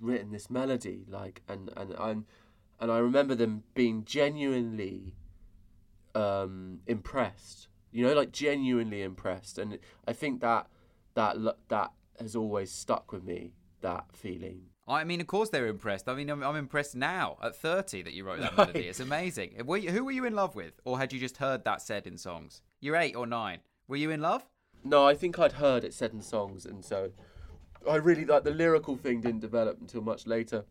[0.00, 2.24] written this melody, like, and and and
[2.80, 5.14] and I remember them being genuinely
[6.14, 7.68] um, impressed.
[7.92, 10.66] You know, like genuinely impressed, and I think that
[11.14, 11.36] that
[11.68, 13.52] that has always stuck with me.
[13.84, 14.62] That feeling.
[14.88, 16.08] I mean, of course they're impressed.
[16.08, 18.88] I mean, I'm, I'm impressed now at 30 that you wrote that melody.
[18.88, 19.60] It's amazing.
[19.66, 22.06] Were you, who were you in love with, or had you just heard that said
[22.06, 22.62] in songs?
[22.80, 23.58] You're eight or nine.
[23.86, 24.48] Were you in love?
[24.84, 27.10] No, I think I'd heard it said in songs, and so
[27.86, 30.64] I really like the lyrical thing didn't develop until much later.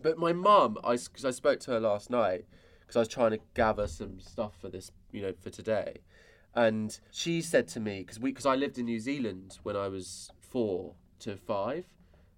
[0.00, 2.44] But my mum, I because I spoke to her last night
[2.80, 5.98] because I was trying to gather some stuff for this, you know, for today,
[6.54, 9.88] and she said to me because we because I lived in New Zealand when I
[9.88, 11.86] was four to five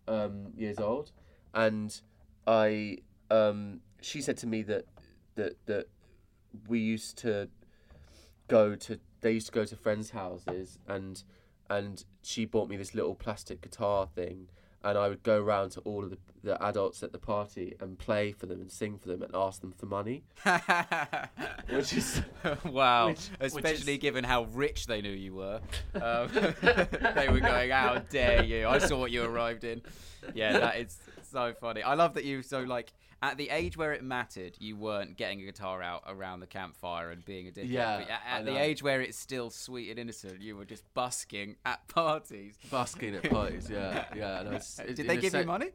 [0.08, 1.12] um, years old,
[1.54, 2.00] and
[2.46, 2.98] I
[3.30, 4.86] um, she said to me that
[5.34, 5.86] that that
[6.66, 7.48] we used to
[8.48, 11.22] go to they used to go to friends' houses and
[11.70, 14.48] and she bought me this little plastic guitar thing
[14.84, 17.98] and I would go around to all of the, the adults at the party and
[17.98, 20.22] play for them and sing for them and ask them for money.
[21.70, 22.22] Which is
[22.64, 23.08] wow.
[23.08, 25.60] which- which Especially is- given how rich they knew you were.
[25.94, 28.66] Um, they were going, How dare you?
[28.68, 29.82] I saw what you arrived in.
[30.34, 30.98] Yeah, that is
[31.30, 31.82] so funny.
[31.82, 35.40] I love that you, so like, at the age where it mattered, you weren't getting
[35.40, 37.70] a guitar out around the campfire and being a dickhead.
[37.70, 40.84] Yeah, but at, at the age where it's still sweet and innocent, you were just
[40.94, 42.54] busking at parties.
[42.70, 44.40] busking at parties, yeah, yeah.
[44.40, 45.70] And I was, Did they give you money?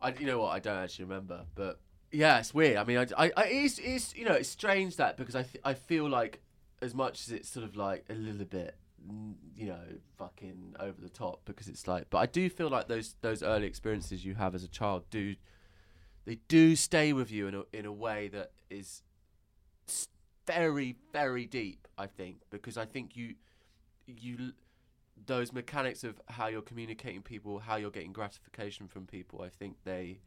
[0.00, 0.50] I, you know what?
[0.50, 1.80] I don't actually remember, but
[2.12, 2.76] yeah, it's weird.
[2.76, 5.62] I mean, I, I, I it's, it's, you know, it's strange that because I, th-
[5.64, 6.40] I feel like
[6.82, 8.76] as much as it's sort of like a little bit,
[9.56, 9.80] you know,
[10.16, 13.66] fucking over the top because it's like, but I do feel like those those early
[13.66, 15.34] experiences you have as a child do,
[16.28, 19.02] they do stay with you in a in a way that is
[20.46, 21.88] very very deep.
[21.96, 23.34] I think because I think you
[24.06, 24.52] you
[25.26, 29.76] those mechanics of how you're communicating people, how you're getting gratification from people, I think
[29.84, 30.20] they.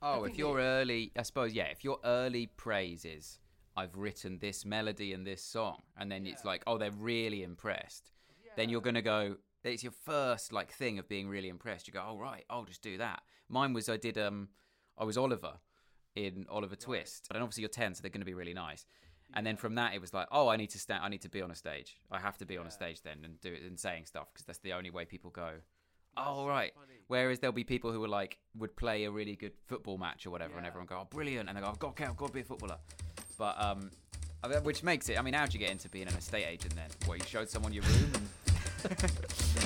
[0.00, 3.40] Oh, think if your early, I suppose, yeah, if your early praises
[3.76, 8.12] I've written this melody and this song, and then it's like, oh, they're really impressed,
[8.56, 11.86] then you're going to go, it's your first, like, thing of being really impressed.
[11.86, 13.22] You go, oh, right, I'll just do that.
[13.48, 14.48] Mine was, I did, um,
[14.98, 15.54] I was Oliver
[16.14, 18.86] in Oliver Twist, and obviously you're 10, so they're going to be really nice.
[19.34, 21.28] And then from that, it was like, oh, I need to stand, I need to
[21.28, 21.98] be on a stage.
[22.10, 24.46] I have to be on a stage then and do it and saying stuff because
[24.46, 25.50] that's the only way people go.
[26.16, 26.72] Oh right.
[27.08, 30.30] Whereas there'll be people who are like would play a really good football match or
[30.30, 32.32] whatever, and everyone go, "Oh, brilliant!" and they go, "I've got, okay, I've got to
[32.32, 32.78] be a footballer."
[33.36, 33.90] But um,
[34.62, 35.18] which makes it.
[35.18, 36.88] I mean, how'd you get into being an estate agent then?
[37.06, 38.28] Where you showed someone your room and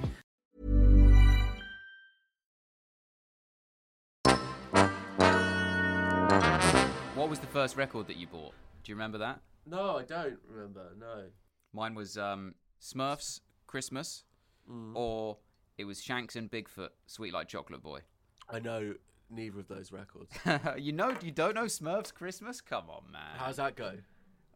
[7.21, 8.51] what was the first record that you bought?
[8.83, 9.41] Do you remember that?
[9.67, 10.87] No, I don't remember.
[10.99, 11.25] No.
[11.71, 14.23] Mine was um, Smurfs Christmas,
[14.67, 14.95] Mm.
[14.95, 15.37] or
[15.77, 17.99] it was Shanks and Bigfoot Sweet Like Chocolate Boy.
[18.49, 18.95] I know
[19.29, 20.31] neither of those records.
[20.83, 22.59] you know, you don't know Smurfs Christmas?
[22.59, 23.37] Come on, man.
[23.37, 23.97] How's that go?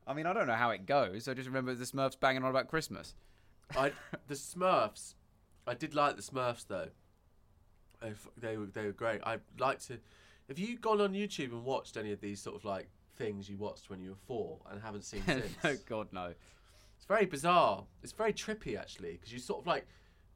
[0.07, 1.27] I mean, I don't know how it goes.
[1.27, 3.13] I just remember the Smurfs banging on about Christmas.
[3.77, 3.91] I
[4.27, 5.13] the Smurfs.
[5.67, 6.89] I did like the Smurfs though.
[8.01, 9.21] They, they were they were great.
[9.23, 9.99] I like to.
[10.47, 13.57] Have you gone on YouTube and watched any of these sort of like things you
[13.57, 15.55] watched when you were four and haven't seen since?
[15.63, 16.33] oh God, no.
[16.97, 17.83] It's very bizarre.
[18.03, 19.87] It's very trippy actually because you sort of like.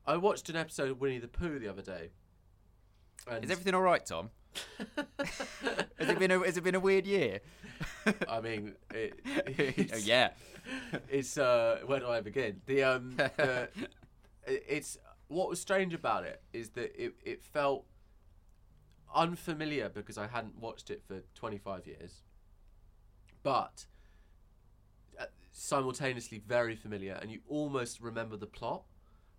[0.07, 2.09] I watched an episode of Winnie the Pooh the other day.
[3.29, 4.31] And Is everything all right, Tom?
[5.99, 7.41] has it been a has it been a weird year?
[8.27, 10.31] I mean, it, it's, yeah.
[11.09, 12.61] it's uh, where do I begin?
[12.65, 13.69] The um, the,
[14.47, 17.85] it's what was strange about it is that it it felt
[19.13, 22.21] unfamiliar because I hadn't watched it for 25 years,
[23.43, 23.85] but
[25.19, 28.83] uh, simultaneously very familiar, and you almost remember the plot.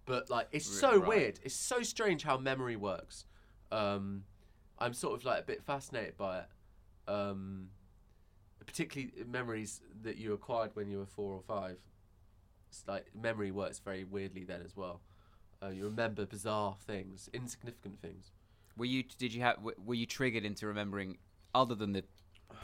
[0.06, 1.08] But like, it's so Right.
[1.08, 1.40] weird.
[1.44, 3.26] It's so strange how memory works.
[3.70, 4.24] Um,
[4.78, 6.46] I'm sort of like a bit fascinated by it.
[7.06, 7.68] Um,
[8.64, 11.78] particularly memories that you acquired when you were four or five.
[12.70, 15.00] It's like memory works very weirdly then as well.
[15.62, 18.30] Uh, you remember bizarre things, insignificant things.
[18.80, 21.18] Were you did you have were you triggered into remembering
[21.54, 22.02] other than the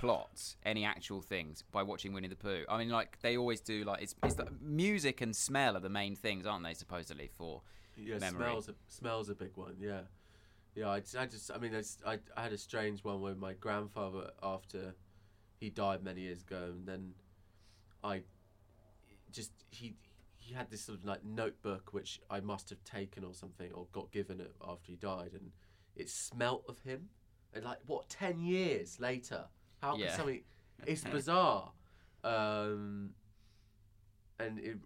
[0.01, 2.65] plots any actual things by watching Winnie the Pooh?
[2.71, 3.85] I mean, like they always do.
[3.85, 6.73] Like it's it's the music and smell are the main things, aren't they?
[6.73, 7.61] Supposedly for
[7.99, 8.47] Yeah, memory.
[8.47, 8.69] smells.
[8.71, 9.77] A, smells a big one.
[9.79, 10.01] Yeah,
[10.75, 10.89] yeah.
[10.89, 14.31] I, I just, I mean, I, I, I had a strange one with my grandfather
[14.43, 14.95] after
[15.61, 17.13] he died many years ago, and then
[18.03, 18.23] I
[19.31, 19.97] just he
[20.39, 23.87] he had this sort of like notebook which I must have taken or something or
[23.93, 25.53] got given it after he died, and
[25.97, 27.09] it smelt of him.
[27.55, 29.47] And like what ten years later,
[29.81, 30.17] how could Yeah.
[30.17, 30.43] something?
[30.87, 31.73] It's bizarre.
[32.23, 33.15] Um,
[34.39, 34.77] and it,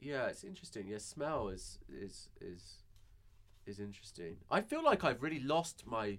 [0.00, 0.86] yeah, it's interesting.
[0.88, 2.78] Yeah, smell is is is
[3.66, 4.38] is interesting.
[4.50, 6.18] I feel like I've really lost my.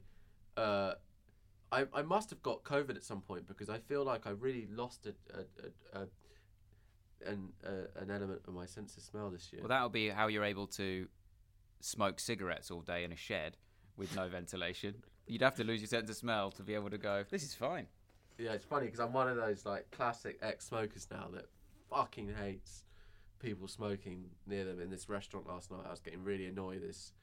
[0.55, 0.93] Uh,
[1.71, 4.67] I I must have got COVID at some point because I feel like I really
[4.69, 6.07] lost a, a, a, a
[7.31, 9.61] an a, an element of my sense of smell this year.
[9.63, 11.07] well, that'll be how you're able to
[11.79, 13.57] smoke cigarettes all day in a shed
[13.97, 14.95] with no ventilation.
[15.27, 17.23] You'd have to lose your sense of smell to be able to go.
[17.29, 17.87] This is fine.
[18.37, 21.45] Yeah, it's funny because I'm one of those like classic ex-smokers now that
[21.89, 22.83] fucking hates
[23.39, 24.79] people smoking near them.
[24.81, 26.81] In this restaurant last night, I was getting really annoyed.
[26.81, 27.13] This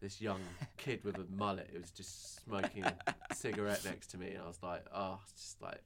[0.00, 0.40] this young
[0.76, 2.94] kid with a mullet, it was just smoking a
[3.34, 5.82] cigarette next to me, and I was like, oh, just like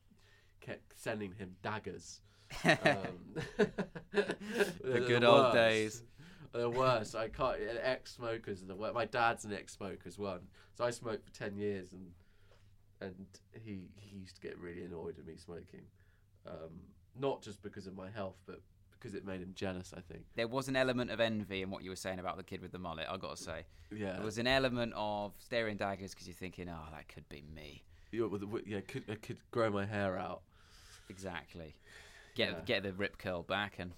[0.60, 2.20] kept sending him daggers.
[2.64, 3.42] Um,
[4.12, 6.02] the good old days.
[6.52, 7.14] The worst.
[7.14, 7.58] I can't.
[7.82, 8.94] Ex-smokers are the worst.
[8.94, 10.38] My dad's an ex-smoker as well.
[10.74, 12.10] So I smoked for ten years, and
[13.00, 13.26] and
[13.64, 15.82] he he used to get really annoyed at me smoking,
[16.46, 16.80] um,
[17.18, 18.60] not just because of my health, but
[18.92, 19.92] because it made him jealous.
[19.96, 20.24] I think.
[20.34, 22.72] There was an element of envy in what you were saying about the kid with
[22.72, 23.06] the mullet.
[23.10, 24.14] I got to say, Yeah.
[24.14, 27.82] there was an element of staring daggers because you're thinking, oh, that could be me.
[28.12, 28.26] Yeah,
[28.64, 30.42] yeah, could I could grow my hair out.
[31.08, 31.74] Exactly.
[32.34, 32.60] Get Yeah.
[32.64, 33.92] get the rip curl back and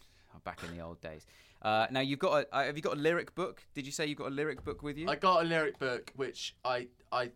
[0.44, 1.26] back in the old days.
[1.62, 3.62] Uh, now you've got a uh, have you got a lyric book?
[3.74, 5.08] Did you say you've got a lyric book with you?
[5.08, 7.30] I got a lyric book which I I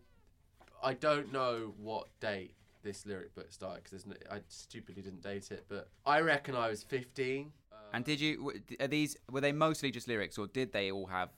[0.81, 5.51] I don't know what date this lyric book started because no, I stupidly didn't date
[5.51, 7.51] it, but I reckon I was 15.
[7.93, 11.29] and did you are these were they mostly just lyrics or did they all have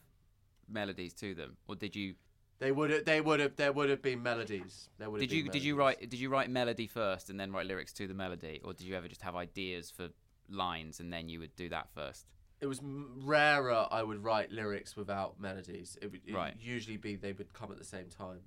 [0.70, 2.16] melodies to them or did you
[2.60, 4.90] They would have they would have there would have been melodies.
[5.00, 7.52] There would did you been did you write did you write melody first and then
[7.52, 10.10] write lyrics to the melody or did you ever just have ideas for
[10.50, 12.28] lines and then you would do that first?
[12.62, 15.98] It was rarer I would write lyrics without melodies.
[16.02, 16.56] It would Right.
[16.60, 18.40] usually be they would come at the same time.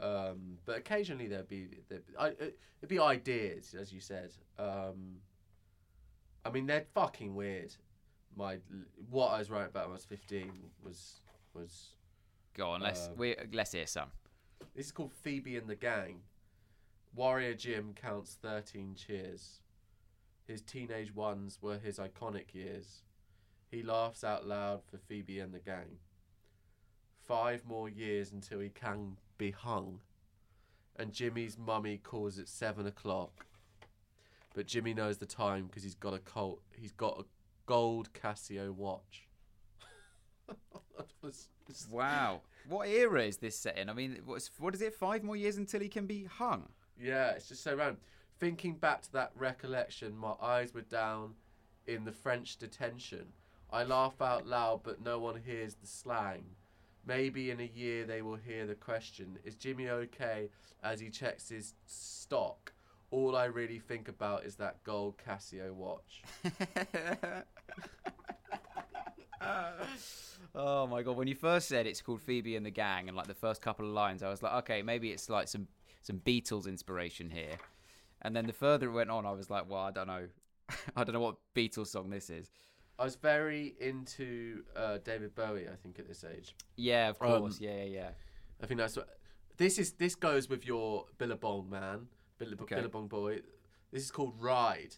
[0.00, 4.32] Um, but occasionally there'd be there'd, I, it'd be ideas, as you said.
[4.58, 5.18] Um,
[6.44, 7.74] I mean, they're fucking weird.
[8.36, 8.58] My
[9.10, 10.52] what I was writing about when I was fifteen
[10.82, 11.20] was
[11.54, 11.90] was
[12.54, 14.10] Go on, let's Um, we let's hear some.
[14.74, 16.22] this is called Phoebe and the Gang.
[17.14, 19.60] Warrior Jim counts thirteen cheers.
[20.48, 23.02] His teenage ones were his iconic years.
[23.74, 25.98] He laughs out loud for Phoebe and the gang.
[27.26, 29.98] Five more years until he can be hung.
[30.96, 33.46] And Jimmy's mummy calls at seven o'clock.
[34.54, 36.60] But Jimmy knows the time because he's got a colt.
[36.76, 37.24] He's got a
[37.66, 39.26] gold Casio watch.
[40.96, 42.42] That was- was- Wow.
[42.68, 43.90] What era is this set in?
[43.90, 44.94] I mean, what's, what is it?
[44.94, 46.68] Five more years until he can be hung?
[46.96, 47.98] Yeah, it's just so random.
[48.38, 51.34] Thinking back to that recollection, my eyes were down
[51.88, 53.26] in the French detention.
[53.74, 56.44] I laugh out loud, but no one hears the slang.
[57.04, 60.48] Maybe in a year they will hear the question Is Jimmy okay
[60.82, 62.72] as he checks his stock?
[63.10, 66.22] All I really think about is that gold Casio watch.
[70.56, 71.16] Oh my god!
[71.16, 73.86] When you first said it's called Phoebe and the Gang, and like the first couple
[73.86, 75.66] of lines, I was like, okay, maybe it's like some
[76.00, 77.56] some Beatles inspiration here.
[78.22, 80.28] And then the further it went on, I was like, well, I don't know,
[80.96, 82.50] I don't know what Beatles song this is.
[82.98, 86.54] I was very into uh, David Bowie, I think, at this age.
[86.76, 87.60] Yeah, of Um, course.
[87.60, 88.10] yeah, yeah, yeah.
[88.62, 89.08] I think that's what.
[89.56, 92.08] This is this goes with your Billabong man,
[92.42, 92.74] Okay.
[92.76, 93.40] Billabong boy.
[93.92, 94.96] This is called Ride.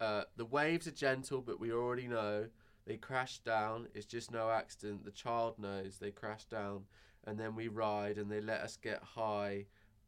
[0.00, 2.48] Uh, the waves are gentle, but we already know
[2.86, 3.88] They crash down.
[3.94, 5.04] It's just no accident.
[5.04, 6.84] The child knows they crash down,
[7.26, 9.66] and then we ride, and they let us get high.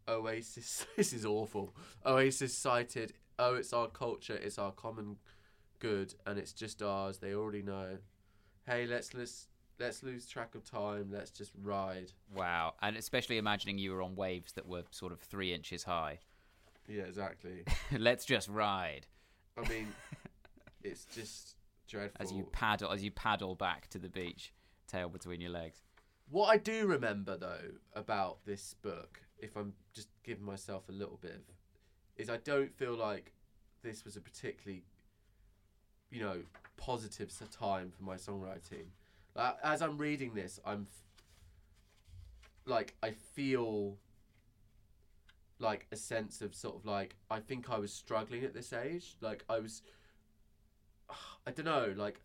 [0.09, 0.87] Oasis.
[0.97, 1.75] this is awful.
[2.05, 3.15] Oasis cited.
[3.39, 4.37] Oh, it's our culture.
[4.37, 5.17] It's our common
[5.79, 7.19] good, and it's just ours.
[7.19, 7.99] They already know.
[8.67, 9.49] Hey, let's let's
[9.79, 11.09] let's lose track of time.
[11.13, 12.13] Let's just ride.
[12.35, 12.75] Wow.
[12.83, 16.21] And especially imagining you were on waves that were sort of three inches high.
[16.89, 17.65] Yeah, exactly.
[17.99, 19.09] Let's just ride
[19.57, 19.89] I mean,
[20.85, 21.57] it's just
[21.89, 22.23] dreadful.
[22.23, 24.53] as you paddle as you paddle back to the beach,
[24.87, 25.83] tail between your legs.
[26.29, 31.19] What I do remember though about this book, if I'm just giving myself a little
[31.21, 31.55] bit of,
[32.17, 33.33] is I don't feel like
[33.83, 34.85] this was a particularly,
[36.17, 36.39] you know,
[36.79, 38.87] positive time for my songwriting.
[39.35, 41.03] Like, as I'm reading this, I'm f-
[42.65, 43.99] like I feel
[45.59, 49.17] like a sense of sort of like I think I was struggling at this age.
[49.21, 49.83] Like I was,
[51.47, 51.93] I don't know.
[51.95, 52.23] Like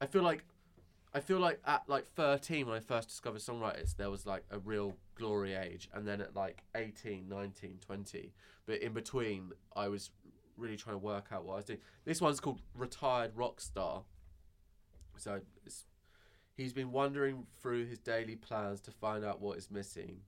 [0.00, 0.42] I feel like
[1.12, 4.58] I feel like at like 13 when I first discovered songwriters there was like a
[4.58, 8.32] real glory age and then at like 18 19 20
[8.66, 10.10] but in between I was
[10.56, 14.02] really trying to work out what I was doing this one's called Retired Rock Star
[15.16, 15.40] so
[16.56, 20.20] he's been wandering through his daily plans to find out what is missing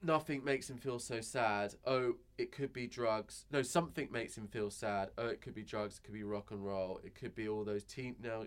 [0.00, 4.46] nothing makes him feel so sad oh it could be drugs no something makes him
[4.46, 7.34] feel sad oh it could be drugs it could be rock and roll it could
[7.34, 8.44] be all those teen now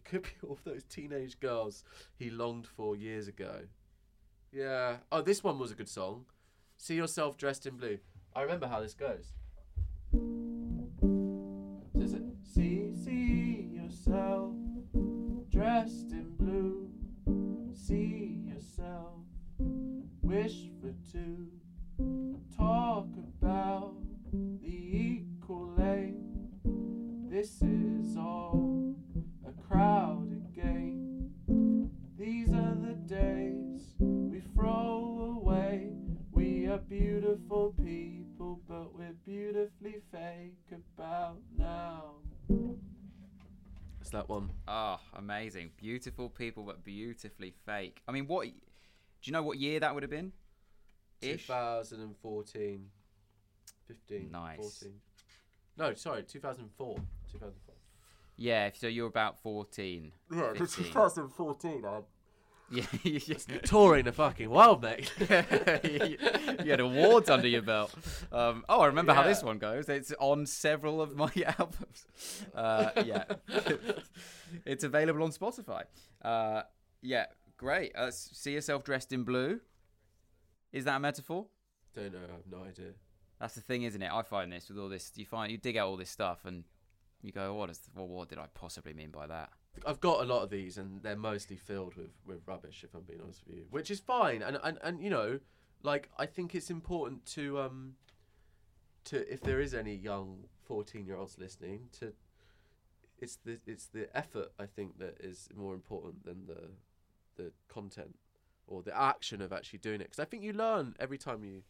[0.00, 1.84] it could be all those teenage girls
[2.16, 3.62] he longed for years ago.
[4.52, 4.96] Yeah.
[5.12, 6.24] Oh, this one was a good song.
[6.76, 7.98] See yourself dressed in blue.
[8.34, 9.32] I remember how this goes.
[20.30, 21.48] Wish for two.
[22.56, 23.08] Talk
[23.42, 23.96] about
[24.32, 26.48] the equal aim.
[27.28, 28.94] This is all
[29.44, 31.32] a crowded game.
[32.16, 35.90] These are the days we throw away.
[36.30, 42.12] We are beautiful people, but we're beautifully fake about now.
[44.00, 44.52] It's that one.
[44.68, 45.72] Oh, amazing.
[45.76, 48.00] Beautiful people, but beautifully fake.
[48.06, 48.46] I mean, what.
[49.22, 50.32] Do you know what year that would have been?
[51.20, 51.46] Ish?
[51.46, 52.86] 2014.
[53.86, 54.30] 15.
[54.30, 54.56] Nice.
[54.56, 54.92] 14.
[55.76, 56.94] No, sorry, 2004.
[57.32, 57.74] 2004.
[58.36, 60.12] Yeah, so you're about 14.
[60.32, 60.84] Yeah, 15.
[60.86, 61.84] 2014.
[61.84, 62.00] I
[62.72, 65.12] Yeah, you just- touring the fucking world, mate.
[65.18, 67.92] you had awards under your belt.
[68.30, 69.88] Um, oh, I remember how this one goes.
[69.88, 72.06] It's on several of my albums.
[72.54, 73.24] Uh, yeah,
[74.64, 75.82] it's available on Spotify.
[76.22, 76.62] Uh,
[77.02, 77.26] yeah,
[77.60, 77.94] great.
[77.94, 79.60] Uh, see yourself dressed in blue.
[80.72, 81.44] Is that a metaphor?
[81.94, 82.20] Don't know.
[82.26, 82.92] I have no idea.
[83.38, 84.10] That's the thing, isn't it?
[84.10, 85.12] I find this with all this.
[85.14, 86.64] You find you dig out all this stuff and
[87.22, 87.80] you go, "What is?
[87.94, 89.50] Well, what did I possibly mean by that?"
[89.86, 92.82] I've got a lot of these, and they're mostly filled with, with rubbish.
[92.82, 94.42] If I'm being honest with you, which is fine.
[94.42, 95.38] And, and and you know,
[95.82, 97.94] like I think it's important to um
[99.04, 102.12] to if there is any young 14 year olds listening to
[103.18, 106.70] it's the it's the effort I think that is more important than the
[107.42, 108.16] the content
[108.66, 110.04] or the action of actually doing it.
[110.04, 111.62] Because I think you learn every time you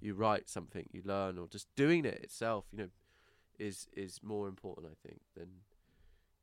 [0.00, 2.88] you write something you learn or just doing it itself you know
[3.60, 5.46] is is more important I think than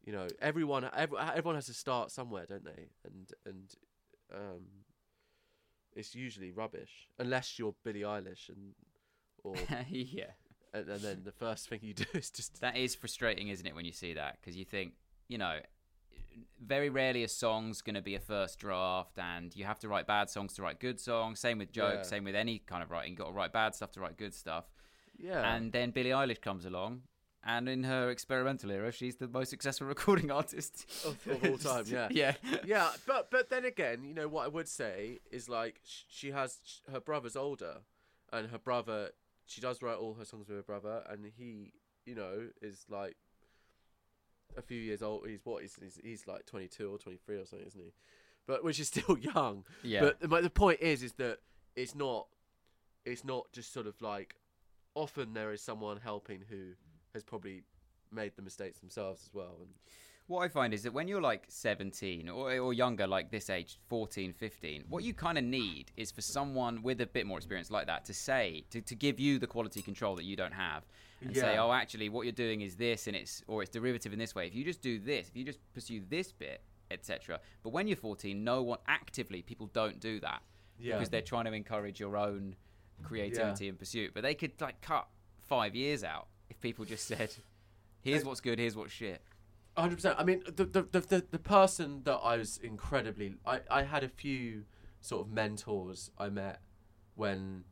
[0.05, 2.87] you know everyone every, everyone has to start somewhere don't they?
[3.05, 3.75] And and
[4.33, 4.61] um
[5.95, 8.73] it's usually rubbish unless you're Billie Eilish and
[9.43, 9.55] or
[9.89, 10.31] yeah,
[10.73, 13.75] and, and then the first thing you do is just that is frustrating, isn't it?
[13.75, 14.93] When you see that, because you think,
[15.27, 15.59] you know,
[16.61, 20.07] very rarely a song's going to be a first draft, and you have to write
[20.07, 21.39] bad songs to write good songs.
[21.39, 21.95] Same with jokes.
[21.95, 22.03] Yeah.
[22.03, 23.11] Same with any kind of writing.
[23.11, 24.65] You got to write bad stuff to write good stuff.
[25.17, 27.01] yeah And then Billie Eilish comes along,
[27.43, 31.85] and in her experimental era, she's the most successful recording artist of, of all time
[31.87, 32.33] yeah yeah.
[32.65, 36.59] yeah but but then again you know what I would say is like she has
[36.91, 37.77] her brother's older
[38.33, 39.11] and her brother
[39.45, 41.71] she does write all her songs with her brother and he
[42.05, 43.15] you know is like
[44.57, 45.27] a few years old.
[45.27, 47.93] He's what he's he's, he's like 22 or 23 or something isn't he?
[48.47, 49.63] But which is still young.
[49.83, 50.01] Yeah.
[50.01, 51.39] but, but the point is is that
[51.75, 52.27] it's not
[53.05, 54.35] it's not just sort of like
[54.95, 56.73] often there is someone helping who
[57.13, 57.63] has probably
[58.11, 59.69] made the mistakes themselves as well and
[60.29, 63.79] What I find is that when you're like 17 or, or younger, like this age,
[63.87, 67.71] 14, 15, what you kind of need is for someone with a bit more experience
[67.71, 70.83] like that to say, to, to give you the quality control that you don't have
[71.21, 74.19] and say, oh, actually, what you're doing is this and it's, or it's derivative in
[74.19, 74.45] this way.
[74.45, 76.61] If you just do this, if you just pursue this bit,
[76.91, 77.39] etc.
[77.63, 80.43] But when you're 14, no one actively, people don't do that
[80.79, 80.93] Yeah.
[80.93, 82.55] because they're trying to encourage your own
[83.01, 84.11] creativity and pursuit.
[84.13, 85.07] But they could like cut
[85.47, 87.33] five years out if people just said,
[88.01, 89.23] here's what's good, here's what's shit.
[89.81, 90.15] Hundred percent.
[90.17, 94.09] I mean, the, the the the person that I was incredibly, I I had a
[94.09, 94.65] few
[95.01, 96.61] sort of mentors I met
[97.15, 97.63] when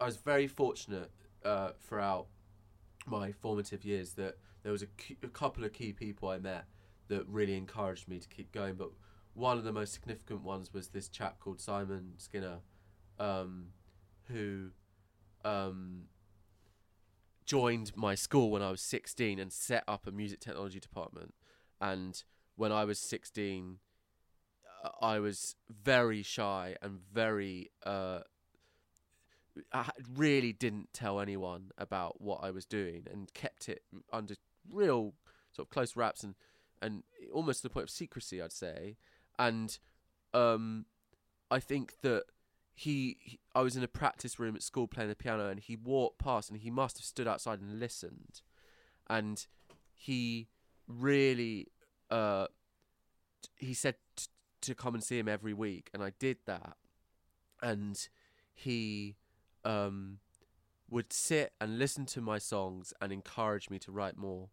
[0.00, 1.10] I was very fortunate
[1.44, 2.26] uh, throughout
[3.06, 6.64] my formative years that there was a, key, a couple of key people I met
[7.08, 8.74] that really encouraged me to keep going.
[8.74, 8.90] But
[9.34, 12.58] one of the most significant ones was this chap called Simon Skinner,
[13.18, 13.66] um,
[14.28, 14.70] who
[15.44, 16.02] um,
[17.48, 21.34] joined my school when I was 16 and set up a music technology department.
[21.80, 22.22] And
[22.56, 23.78] when I was 16,
[24.84, 27.70] uh, I was very shy and very.
[27.84, 28.20] Uh,
[29.72, 33.82] I really didn't tell anyone about what I was doing and kept it
[34.12, 34.34] under
[34.70, 35.14] real
[35.50, 36.36] sort of close wraps and
[36.80, 38.98] and almost to the point of secrecy, I'd say.
[39.38, 39.76] And
[40.34, 40.84] um,
[41.50, 42.24] I think that
[42.78, 45.74] he, he, I was in a practice room at school playing the piano, and he
[45.74, 48.40] walked past, and he must have stood outside and listened,
[49.10, 49.44] and
[49.92, 50.46] he
[50.86, 51.72] really,
[52.08, 52.46] uh,
[53.56, 54.26] he said t-
[54.60, 56.76] to come and see him every week, and I did that,
[57.60, 58.08] and
[58.54, 59.16] he,
[59.64, 60.18] um,
[60.88, 64.50] would sit and listen to my songs and encourage me to write more,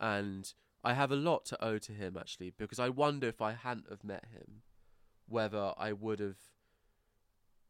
[0.00, 0.52] and
[0.82, 3.88] I have a lot to owe to him actually because I wonder if I hadn't
[3.88, 4.62] have met him,
[5.28, 6.38] whether I would have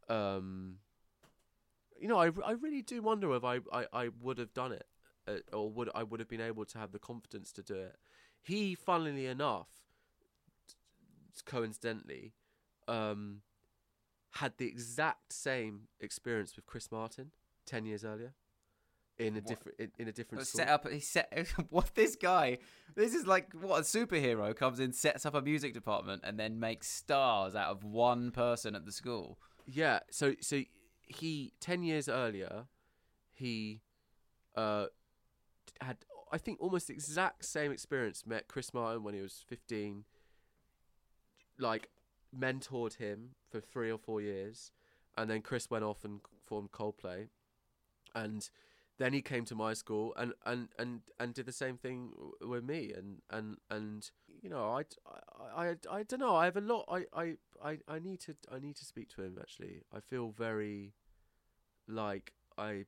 [0.08, 0.76] um,
[2.00, 4.86] you know, I, I really do wonder if I, I, I would have done it,
[5.26, 7.96] uh, or would I would have been able to have the confidence to do it.
[8.40, 9.68] He, funnily enough,
[11.44, 12.34] coincidentally,
[12.86, 13.42] um,
[14.32, 17.32] had the exact same experience with Chris Martin
[17.66, 18.34] ten years earlier,
[19.18, 19.46] in a What?
[19.46, 20.58] different in, in a different school.
[20.60, 20.88] set up.
[20.88, 22.58] He set what this guy.
[22.94, 26.60] This is like what a superhero comes in, sets up a music department, and then
[26.60, 29.38] makes stars out of one person at the school.
[29.70, 30.62] Yeah, so so
[31.06, 32.64] he ten years earlier,
[33.34, 33.82] he
[34.56, 34.86] uh
[35.80, 35.98] had
[36.32, 38.24] I think almost the exact same experience.
[38.26, 40.04] Met Chris Martin when he was fifteen.
[41.58, 41.90] Like
[42.36, 44.72] mentored him for three or four years,
[45.16, 47.28] and then Chris went off and formed Coldplay,
[48.14, 48.48] and
[48.98, 52.64] then he came to my school and and and and did the same thing with
[52.64, 54.10] me and and and
[54.42, 54.82] you know I
[55.56, 58.36] I I, I don't know I have a lot I, I I I need to
[58.52, 59.82] I need to speak to him actually.
[59.94, 60.94] I feel very
[61.86, 62.84] like I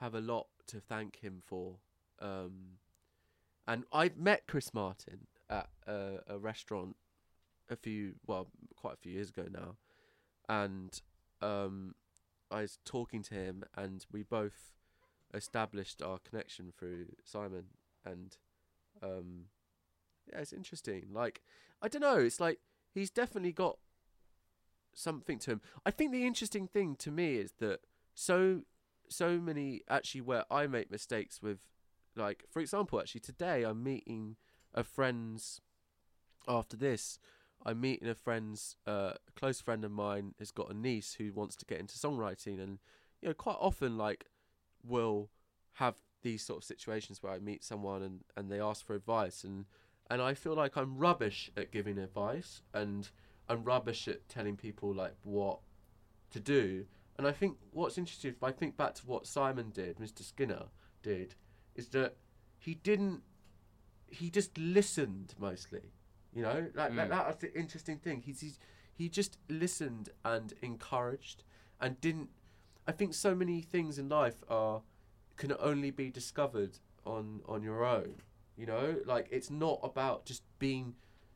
[0.00, 1.76] have a lot to thank him for
[2.20, 2.78] um
[3.66, 6.96] and I met Chris Martin at a, a restaurant
[7.68, 9.76] a few well quite a few years ago now
[10.48, 11.00] and
[11.42, 11.94] um
[12.50, 14.74] I was talking to him and we both
[15.34, 17.64] established our connection through Simon
[18.04, 18.36] and
[19.02, 19.46] um
[20.30, 21.06] yeah it's interesting.
[21.12, 21.42] Like
[21.82, 22.58] I don't know it's like
[22.92, 23.78] he's definitely got
[24.94, 25.60] something to him.
[25.84, 27.80] I think the interesting thing to me is that
[28.14, 28.62] so
[29.08, 31.58] so many actually where I make mistakes with
[32.16, 34.36] like for example actually today I'm meeting
[34.74, 35.60] a friend's
[36.48, 37.18] after this
[37.64, 41.32] I'm meeting a friend's uh, a close friend of mine has got a niece who
[41.32, 42.78] wants to get into songwriting and
[43.20, 44.26] you know quite often like
[44.84, 45.30] will
[45.74, 49.44] have these sort of situations where I meet someone and, and they ask for advice
[49.44, 49.66] and
[50.10, 53.08] and I feel like I'm rubbish at giving advice and
[53.48, 55.58] I'm rubbish at telling people like what
[56.30, 56.86] to do
[57.18, 60.64] and I think what's interesting if I think back to what Simon did Mr Skinner
[61.02, 61.34] did
[61.74, 62.16] is that
[62.58, 63.22] he didn't
[64.08, 65.92] he just listened mostly
[66.34, 67.08] you know like, Mm.
[67.08, 68.58] that was the interesting thing he's, he's
[68.94, 71.44] he just listened and encouraged
[71.80, 72.30] and didn't
[72.86, 74.82] I think so many things in life are
[75.36, 78.22] can only be discovered on on your own.
[78.56, 80.94] You know, like it's not about just being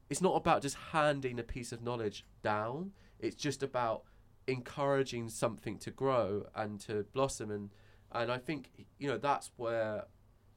[0.09, 2.93] it's not about just handing a piece of knowledge down.
[3.18, 4.03] It's just about
[4.47, 7.71] encouraging something to grow and to blossom and
[8.12, 10.07] and I think you know that's where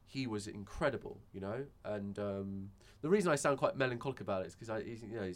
[0.05, 1.65] he was incredible, you know.
[1.83, 2.69] And um,
[3.01, 5.31] the reason I sound quite melancholic about it is because I, you know,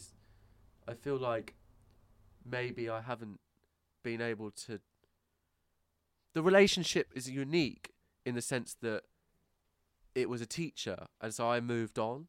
[0.88, 1.56] I feel like
[2.50, 3.40] maybe I haven't
[4.04, 4.80] been able to.
[6.34, 7.90] The relationship is unique
[8.26, 9.04] in the sense that
[10.18, 12.28] it was a teacher, and so I moved on.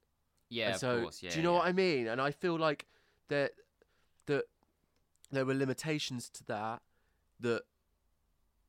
[0.50, 1.22] Yeah, And of so, course.
[1.22, 1.58] Yeah, do you know yeah.
[1.58, 2.06] what I mean?
[2.06, 2.86] And I feel like
[3.28, 3.52] that
[4.26, 4.44] that
[5.30, 6.82] there were limitations to that.
[7.40, 7.62] That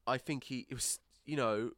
[0.07, 1.71] I think he it was, you know,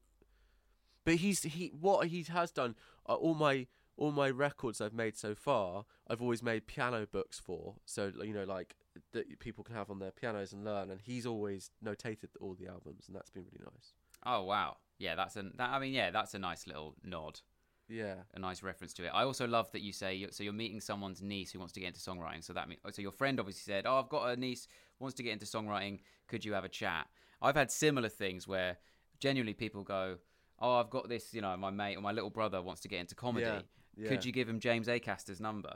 [1.04, 2.76] but he's he what he has done.
[3.10, 3.66] Uh, all my
[3.98, 7.76] all my records I've made so far, I've always made piano books for.
[7.86, 8.76] So you know, like
[9.14, 10.92] that people can have on their pianos and learn.
[10.92, 13.94] And he's always notated all the albums, and that's been really nice.
[14.26, 14.78] Oh wow.
[15.02, 15.54] Yeah, that's an.
[15.58, 17.40] That, I mean, yeah, that's a nice little nod.
[17.90, 18.16] Yeah.
[18.34, 19.10] a nice reference to it.
[19.14, 21.88] I also love that you say so you're meeting someone's niece who wants to get
[21.88, 22.42] into songwriting.
[22.42, 24.68] So that means so your friend obviously said, "Oh, I've got a niece
[25.00, 26.00] wants to get into songwriting.
[26.28, 27.08] Could you have a chat?"
[27.42, 28.78] I've had similar things where
[29.20, 30.20] genuinely people go,
[30.60, 33.00] "Oh, I've got this, you know, my mate or my little brother wants to get
[33.00, 33.66] into comedy."
[33.98, 34.08] Yeah.
[34.08, 35.76] Could you give him James Acaster's number?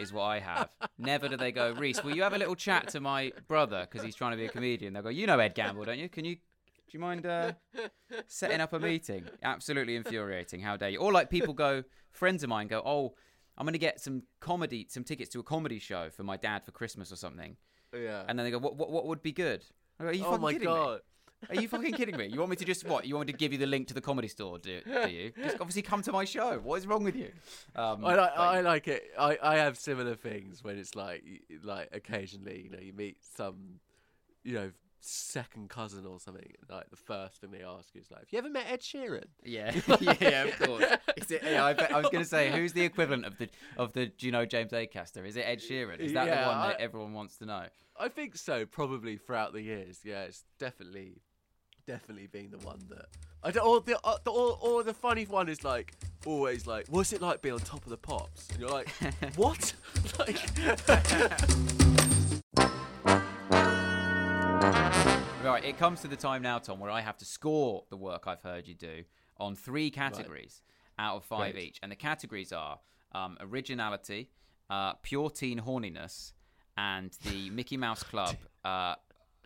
[0.00, 0.68] Is what I have.
[0.98, 4.04] Never do they go, Rhys, will you have a little chat to my brother because
[4.04, 4.92] he's trying to be a comedian?
[4.92, 6.08] They'll go, you know Ed Gamble, don't you?
[6.08, 6.36] Can you?
[6.88, 7.52] Do you mind uh,
[8.26, 9.24] setting up a meeting?
[9.42, 10.60] Absolutely infuriating.
[10.60, 10.98] How dare you?
[10.98, 11.82] Or like people go,
[12.12, 13.14] friends of mine go, oh,
[13.58, 16.64] I'm going to get some comedy, some tickets to a comedy show for my dad
[16.64, 17.56] for Christmas or something.
[17.92, 18.22] Yeah.
[18.28, 19.64] And then they go, what, what, what would be good?
[20.00, 20.94] Go, Are you oh fucking my kidding god.
[20.94, 20.98] me?
[21.50, 22.26] Are you fucking kidding me?
[22.26, 23.06] You want me to just what?
[23.06, 24.58] You want me to give you the link to the comedy store?
[24.58, 25.32] Do, do you?
[25.36, 26.58] Just obviously come to my show.
[26.58, 27.30] What is wrong with you?
[27.74, 29.04] Um, I like, I like it.
[29.18, 31.22] I, I have similar things when it's like
[31.62, 33.80] like occasionally you know you meet some
[34.44, 34.70] you know
[35.06, 36.52] second cousin or something.
[36.68, 39.72] Like the first thing they ask is like, "Have you ever met Ed Sheeran?" yeah,
[40.20, 40.84] yeah, of course.
[41.16, 43.48] Is it, yeah, I, bet, I was going to say, who's the equivalent of the
[43.76, 45.26] of the do you know James Acaster?
[45.26, 46.00] Is it Ed Sheeran?
[46.00, 47.64] Is that the one that I- everyone wants to know?
[47.98, 48.66] I think so.
[48.66, 50.00] Probably throughout the years.
[50.04, 51.22] Yeah, it's definitely
[51.86, 53.06] definitely being the one that
[53.42, 53.64] I don't.
[53.66, 55.94] Or the uh, the or, or the funny one is like
[56.26, 58.88] always like, "What's it like being on top of the pops?" And you're like,
[59.36, 59.72] "What?"
[60.18, 61.95] like.
[65.46, 68.24] Right, it comes to the time now, Tom, where I have to score the work
[68.26, 69.04] I've heard you do
[69.36, 70.60] on three categories
[70.98, 71.66] out of five Great.
[71.66, 71.78] each.
[71.84, 72.80] And the categories are
[73.12, 74.30] um, originality,
[74.68, 76.32] uh, pure teen horniness,
[76.76, 78.34] and the Mickey Mouse Club
[78.64, 78.96] uh,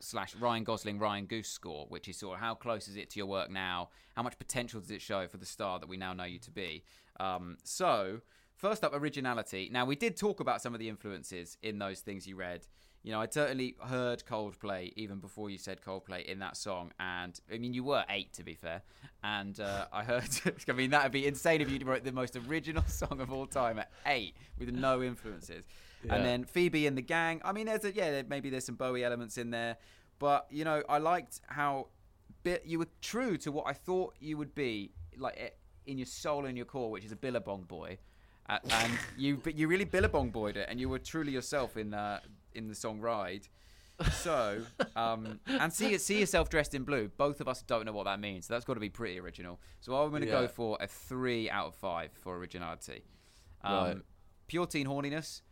[0.01, 3.19] slash Ryan Gosling Ryan Goose score, which is sort of how close is it to
[3.19, 3.91] your work now?
[4.17, 6.51] How much potential does it show for the star that we now know you to
[6.51, 6.83] be?
[7.21, 8.23] Um, so,
[8.57, 9.69] first up, originality.
[9.71, 12.67] Now, we did talk about some of the influences in those things you read.
[13.03, 17.39] You know, I certainly heard Coldplay even before you said Coldplay in that song, and
[17.53, 18.83] I mean, you were eight to be fair,
[19.25, 20.29] and uh, I heard.
[20.69, 23.47] I mean, that would be insane if you wrote the most original song of all
[23.47, 25.65] time at eight with no influences.
[26.05, 26.15] Yeah.
[26.15, 27.41] And then Phoebe and the gang.
[27.45, 29.79] I mean, there's a yeah, maybe there's some Bowie elements in there,
[30.19, 31.87] but you know, I liked how
[32.43, 35.49] bit you were true to what I thought you would be, like eh,
[35.87, 37.99] in your soul and your core, which is a Billabong boy.
[38.49, 41.95] Uh, and you, but you really Billabong boyed it, and you were truly yourself in
[41.95, 42.19] uh,
[42.55, 43.49] in the song Ride.
[44.13, 44.63] So,
[44.97, 47.09] um, and see see yourself dressed in blue.
[47.19, 48.47] Both of us don't know what that means.
[48.47, 49.61] So that's got to be pretty original.
[49.81, 53.05] So I'm going to go for a three out of five for originality.
[53.63, 53.97] Um, Right.
[54.49, 55.43] Pure teen horniness.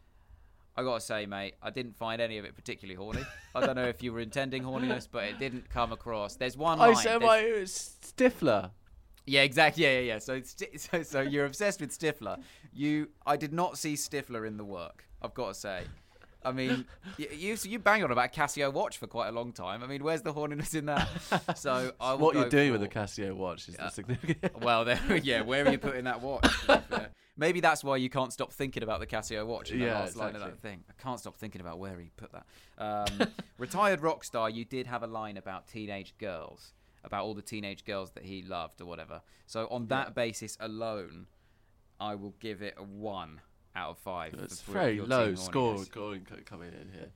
[0.76, 3.22] I gotta say, mate, I didn't find any of it particularly horny.
[3.55, 6.36] I don't know if you were intending horniness, but it didn't come across.
[6.36, 6.96] There's one I line.
[6.96, 8.70] said there's- my Stifler.
[9.26, 9.82] yeah, exactly.
[9.84, 10.18] Yeah, yeah, yeah.
[10.20, 10.40] So,
[10.76, 12.40] so, so you're obsessed with Stifler.
[12.72, 15.05] You, I did not see Stifler in the work.
[15.20, 15.82] I've got to say.
[16.45, 16.86] I mean,
[17.16, 19.82] you you, you bang on about Casio watch for quite a long time.
[19.82, 21.09] I mean, where's the horniness in that?
[21.57, 24.53] So I What you're doing with the for- Casio watch is the significant.
[24.62, 25.43] Well, there, yeah.
[25.43, 26.43] Where are you putting that watch?
[26.66, 27.11] to be fair?
[27.36, 30.16] Maybe that's why you can't stop thinking about the Casio watch in the Yeah, last
[30.16, 30.82] line of that thing.
[30.89, 32.47] I can't stop thinking about where he put that.
[32.78, 33.28] Um,
[33.59, 36.72] retired rock star, you did have a line about teenage girls,
[37.05, 39.22] about all the teenage girls that he loved or whatever.
[39.47, 41.26] So on that basis alone,
[42.01, 43.41] I will give it a one
[43.79, 44.35] out of five.
[44.35, 45.85] It's very low score
[46.45, 47.12] coming in here.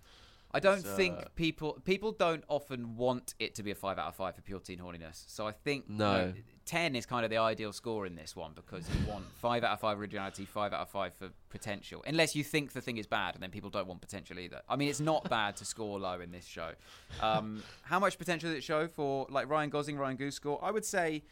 [0.55, 4.09] I don't think uh, people people don't often want it to be a five out
[4.09, 5.25] of five for pure teen horniness.
[5.27, 6.13] So I think you No.
[6.13, 6.33] know,
[6.67, 9.73] ten is kind of the ideal score in this one because you want five out
[9.73, 12.05] of five originality, five out of five for potential.
[12.07, 14.61] Unless you think the thing is bad, and then people don't want potential either.
[14.69, 16.73] I mean, it's not bad to score low in this show.
[17.21, 20.63] Um, how much potential does it show for like Ryan Gosling, Ryan Goose score?
[20.63, 21.23] I would say,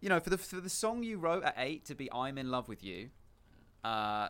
[0.00, 2.50] you know, for the for the song you wrote at eight to be "I'm in
[2.50, 3.10] love with you."
[3.84, 4.28] Uh,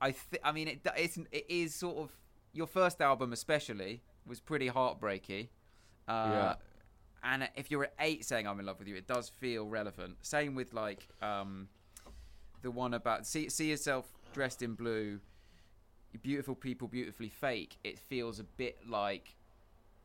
[0.00, 2.10] I th- I mean, it, it's, it is sort of
[2.52, 5.50] your first album, especially, was pretty heartbreaky.
[6.08, 6.54] Uh, Yeah.
[7.22, 10.16] And if you're at eight saying "I'm in love with you," it does feel relevant.
[10.22, 11.68] Same with like um,
[12.62, 15.20] the one about see see yourself dressed in blue,
[16.22, 17.76] beautiful people, beautifully fake.
[17.84, 19.34] It feels a bit like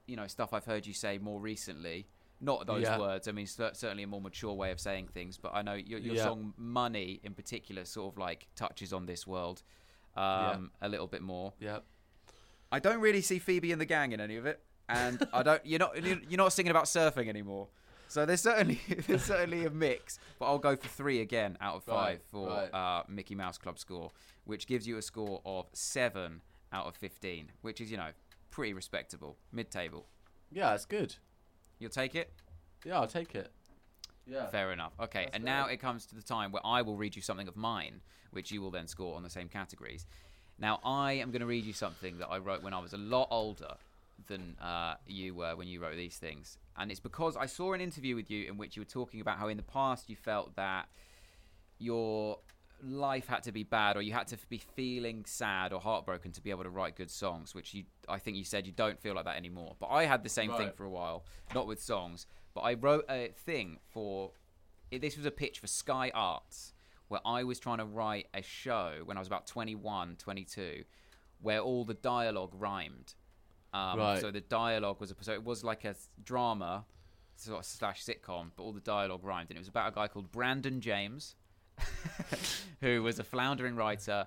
[0.08, 2.06] you know stuff I've heard you say more recently.
[2.42, 3.00] Not those Yeah.
[3.00, 3.30] words.
[3.30, 5.38] I mean, certainly a more mature way of saying things.
[5.38, 6.24] But I know your, your Yeah.
[6.26, 9.64] song "Money" in particular sort of like touches on this world
[10.16, 11.54] um, a little bit more.
[11.60, 11.84] Yep.
[12.72, 14.60] I don't really see Phoebe and the gang in any of it,
[14.90, 15.66] and I don't.
[15.66, 16.04] You're not.
[16.04, 17.68] You're not singing about surfing anymore.
[18.08, 21.84] So there's certainly there's certainly a mix, but I'll go for three again out of
[21.84, 22.74] five Right, for right.
[22.74, 24.12] uh, Mickey Mouse Club score,
[24.46, 26.42] which gives you a score of seven
[26.72, 28.10] out of fifteen, which is you know
[28.52, 30.06] pretty respectable, mid-table.
[30.52, 31.16] Yeah, it's good.
[31.80, 32.32] You'll take it.
[32.86, 33.52] Yeah, I'll take it.
[34.28, 34.48] Yeah.
[34.48, 34.94] Fair enough.
[35.00, 37.48] Okay, That's and now it comes to the time where I will read you something
[37.48, 38.02] of mine,
[38.32, 40.06] which you will then score on the same categories.
[40.58, 42.98] Now, I am going to read you something that I wrote when I was a
[42.98, 43.76] lot older
[44.28, 46.58] than uh, you were when you wrote these things.
[46.78, 49.38] And it's because I saw an interview with you in which you were talking about
[49.38, 50.88] how in the past you felt that
[51.78, 52.40] your
[52.84, 56.42] life had to be bad or you had to be feeling sad or heartbroken to
[56.42, 59.16] be able to write good songs which you I think you said you don't feel
[59.16, 61.24] like that anymore but I had the same thing for a while
[61.54, 64.32] not with songs but I wrote a thing for
[64.92, 66.74] this was a pitch for Sky Arts
[67.10, 70.84] where I was trying to write a show when I was about 21, 22,
[71.42, 73.14] where all the dialogue rhymed.
[73.74, 74.22] Um, Right.
[74.22, 76.86] So the dialogue was a, so it was like a drama
[77.36, 80.08] sort of slash sitcom, but all the dialogue rhymed, and it was about a guy
[80.08, 81.36] called Brandon James,
[82.82, 84.26] who was a floundering writer.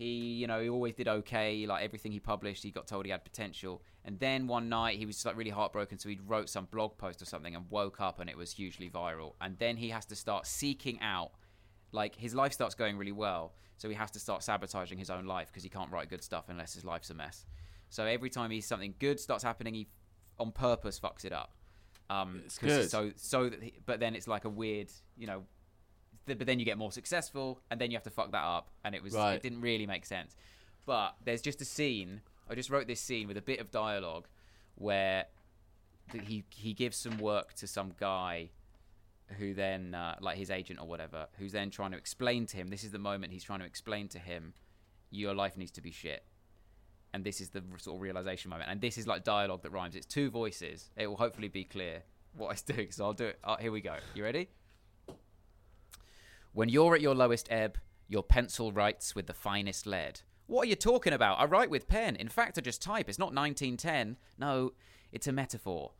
[0.00, 1.66] He, you know, he always did okay.
[1.66, 3.82] Like everything he published, he got told he had potential.
[4.02, 6.96] And then one night he was just like really heartbroken, so he wrote some blog
[6.96, 9.34] post or something and woke up, and it was hugely viral.
[9.42, 11.32] And then he has to start seeking out,
[11.92, 15.26] like his life starts going really well, so he has to start sabotaging his own
[15.26, 17.44] life because he can't write good stuff unless his life's a mess.
[17.90, 19.88] So every time he's something good starts happening, he
[20.38, 21.52] on purpose fucks it up.
[22.08, 22.90] Um, It's good.
[22.90, 25.44] So so that he, but then it's like a weird, you know,
[26.26, 28.70] th- but then you get more successful, and then you have to fuck that up,
[28.84, 29.34] and it was Right.
[29.34, 30.36] it didn't really make sense.
[30.86, 32.22] But there's just a scene.
[32.48, 34.26] I just wrote this scene with a bit of dialogue
[34.74, 35.26] where
[36.12, 38.50] th- he he gives some work to some guy
[39.38, 42.66] who then uh, like his agent or whatever who's then trying to explain to him
[42.68, 44.52] this is the moment he's trying to explain to him
[45.10, 46.24] your life needs to be shit
[47.12, 49.94] and this is the sort of realization moment and this is like dialogue that rhymes
[49.94, 52.02] it's two voices it will hopefully be clear
[52.36, 54.48] what i doing so i'll do it uh, here we go you ready
[56.52, 57.78] when you're at your lowest ebb
[58.08, 61.88] your pencil writes with the finest lead what are you talking about i write with
[61.88, 64.72] pen in fact i just type it's not 1910 no
[65.12, 65.92] it's a metaphor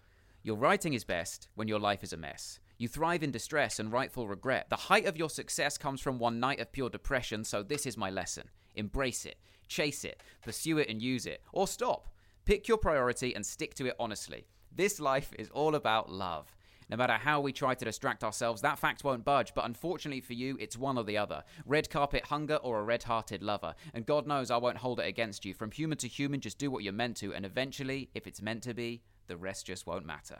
[0.43, 2.61] your writing is best when your life is a mess.
[2.79, 4.71] You thrive in distress and rightful regret.
[4.71, 7.99] The height of your success comes from one night of pure depression, so this is
[7.99, 8.49] my lesson.
[8.75, 9.37] Embrace it,
[9.69, 12.09] chase it, pursue it and use it, or stop.
[12.47, 14.47] Pick your priority and stick to it honestly.
[14.75, 16.57] This life is all about love.
[16.91, 20.33] No matter how we try to distract ourselves, that fact won't budge, but unfortunately for
[20.33, 21.45] you, it's one or the other.
[21.65, 23.77] Red carpet hunger or a red hearted lover.
[23.95, 25.55] And God knows I won't hold it against you.
[25.55, 28.65] From human to human, just do what you're meant to, and eventually, if it's meant
[28.65, 30.39] to be, the rest just won't matter.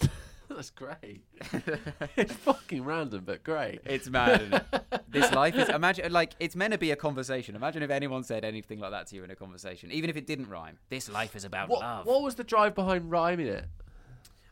[0.48, 1.24] That's great.
[2.16, 3.80] it's fucking random, but great.
[3.84, 5.02] It's mad, it?
[5.08, 7.56] this life is imagine like it's meant to be a conversation.
[7.56, 10.26] Imagine if anyone said anything like that to you in a conversation, even if it
[10.26, 10.78] didn't rhyme.
[10.88, 12.06] This life is about What, love.
[12.06, 13.66] what was the drive behind rhyming it?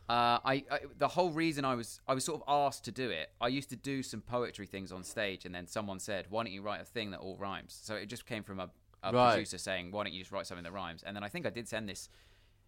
[0.09, 3.09] Uh, I, I the whole reason I was I was sort of asked to do
[3.09, 3.31] it.
[3.39, 6.51] I used to do some poetry things on stage, and then someone said, "Why don't
[6.51, 8.69] you write a thing that all rhymes?" So it just came from a,
[9.01, 9.31] a Right.
[9.33, 11.49] producer saying, "Why don't you just write something that rhymes?" And then I think I
[11.49, 12.09] did send this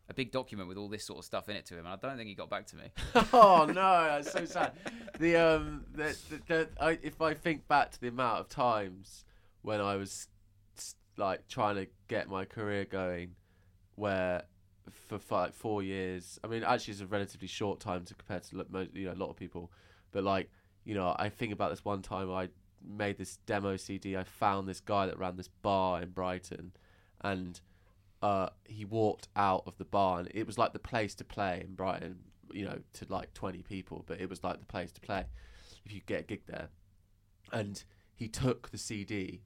[0.07, 1.95] a big document with all this sort of stuff in it to him, and I
[1.97, 2.83] don't think he got back to me.
[3.33, 3.73] oh no,
[4.05, 4.71] that's so sad.
[5.19, 9.25] The um, the, the, the I, if I think back to the amount of times
[9.61, 10.27] when I was
[11.17, 13.35] like trying to get my career going,
[13.95, 14.43] where
[14.91, 18.89] for like four years, I mean, actually, it's a relatively short time to compare to
[18.93, 19.71] you know a lot of people,
[20.11, 20.49] but like
[20.83, 22.49] you know, I think about this one time I
[22.87, 24.15] made this demo CD.
[24.15, 26.71] I found this guy that ran this bar in Brighton,
[27.21, 27.59] and
[28.21, 31.63] uh, he walked out of the bar, and it was like the place to play
[31.67, 32.19] in Brighton,
[32.53, 35.25] you know, to like 20 people, but it was like the place to play
[35.85, 36.69] if you get a gig there.
[37.51, 37.83] And
[38.15, 39.41] he took the CD.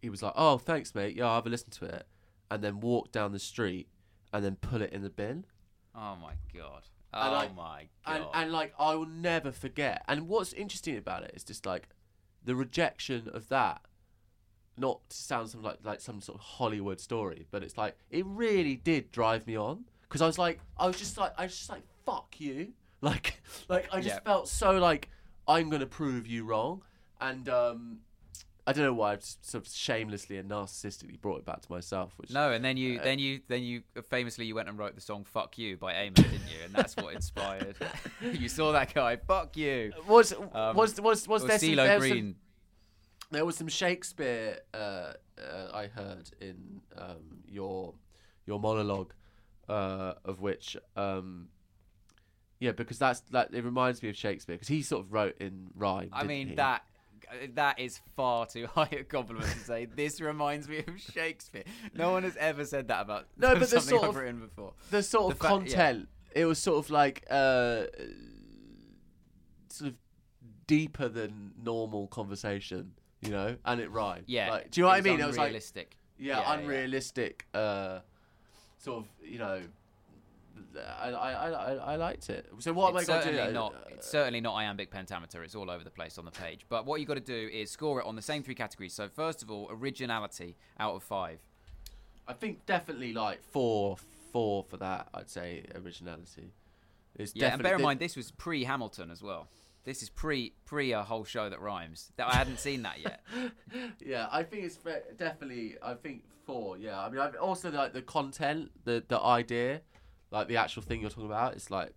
[0.00, 1.16] He was like, "Oh, thanks, mate.
[1.16, 2.06] Yeah, I'll have a listen to it,"
[2.50, 3.88] and then walked down the street
[4.32, 5.44] and then put it in the bin.
[5.94, 6.82] Oh my god!
[7.12, 8.14] And Oh I- my god!
[8.16, 10.04] And and like I will never forget.
[10.08, 11.88] And what's interesting about it is just like
[12.44, 13.82] the rejection of that.
[14.76, 18.24] Not to sound some like like some sort of Hollywood story, but it's like it
[18.26, 21.56] really did drive me on because I was like I was just like I was
[21.58, 24.20] just like fuck you, like like I just Yeah.
[24.20, 25.10] felt so like
[25.48, 26.82] I'm gonna prove you wrong,
[27.20, 27.98] and um
[28.68, 31.72] I don't know why I just sort of shamelessly and narcissistically brought it back to
[31.72, 32.12] myself.
[32.18, 34.94] Which No, and then Uh, you, then you, then you famously you went and wrote
[34.94, 36.64] the song "Fuck You" by Amen, didn't you?
[36.66, 37.76] And that's what inspired.
[38.20, 42.08] you saw that guy, "Fuck you." was Um, was was was there some, there was
[42.10, 42.36] some-
[43.30, 47.94] There was some Shakespeare uh, uh, I heard in um, your
[48.44, 49.14] your monologue,
[49.66, 51.48] uh, of which um,
[52.60, 55.70] yeah, because that's that it reminds me of Shakespeare because he sort of wrote in
[55.74, 56.10] rhyme.
[56.12, 56.54] I mean he?
[56.56, 56.82] that
[57.54, 59.84] that is far too high a compliment to say.
[59.86, 61.64] This reminds me of Shakespeare.
[61.94, 64.72] No one has ever said that about No, but the sort I've of- written before.
[64.90, 65.76] the sort of the fact- yeah.
[65.76, 66.08] content.
[66.34, 67.84] It was sort of like uh,
[69.70, 69.96] sort of
[70.66, 72.92] deeper than normal conversation,
[73.22, 74.24] you know, and it rhymed.
[74.26, 75.20] Yeah, like, do you know what I mean?
[75.20, 75.82] It was like yeah,
[76.18, 76.52] Yeah, yeah.
[76.54, 77.46] unrealistic.
[77.54, 78.00] Uh,
[78.78, 79.62] sort of, you know.
[81.00, 82.46] I, I, I, I- liked it.
[82.58, 83.52] So what it's am I going to do?
[83.52, 83.74] not.
[83.90, 85.42] It's certainly not iambic pentameter.
[85.42, 86.66] It's all over the place on the page.
[86.68, 88.94] But what you've got to do is score it on the same three categories.
[88.94, 91.40] So first of all, originality out of five.
[92.26, 93.96] I think definitely like four,
[94.32, 95.08] four for that.
[95.14, 96.52] I'd say originality.
[97.16, 99.48] It's Yeah, and bear in mind this was pre Hamilton as well.
[99.84, 102.12] This is pre pre a whole show that rhymes.
[102.16, 103.20] That I hadn't seen that yet.
[104.04, 104.78] Yeah, I think it's
[105.16, 105.76] definitely.
[105.82, 106.76] I think four.
[106.78, 109.80] Yeah, I mean, I've also like the content, the the idea,
[110.30, 111.54] like the actual thing you're talking about.
[111.54, 111.92] It's like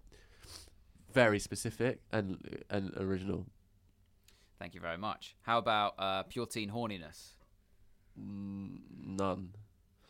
[1.14, 3.46] very specific and and original.
[4.60, 5.36] Thank you very much.
[5.42, 7.32] How about uh, pure teen horniness?
[8.16, 9.50] None.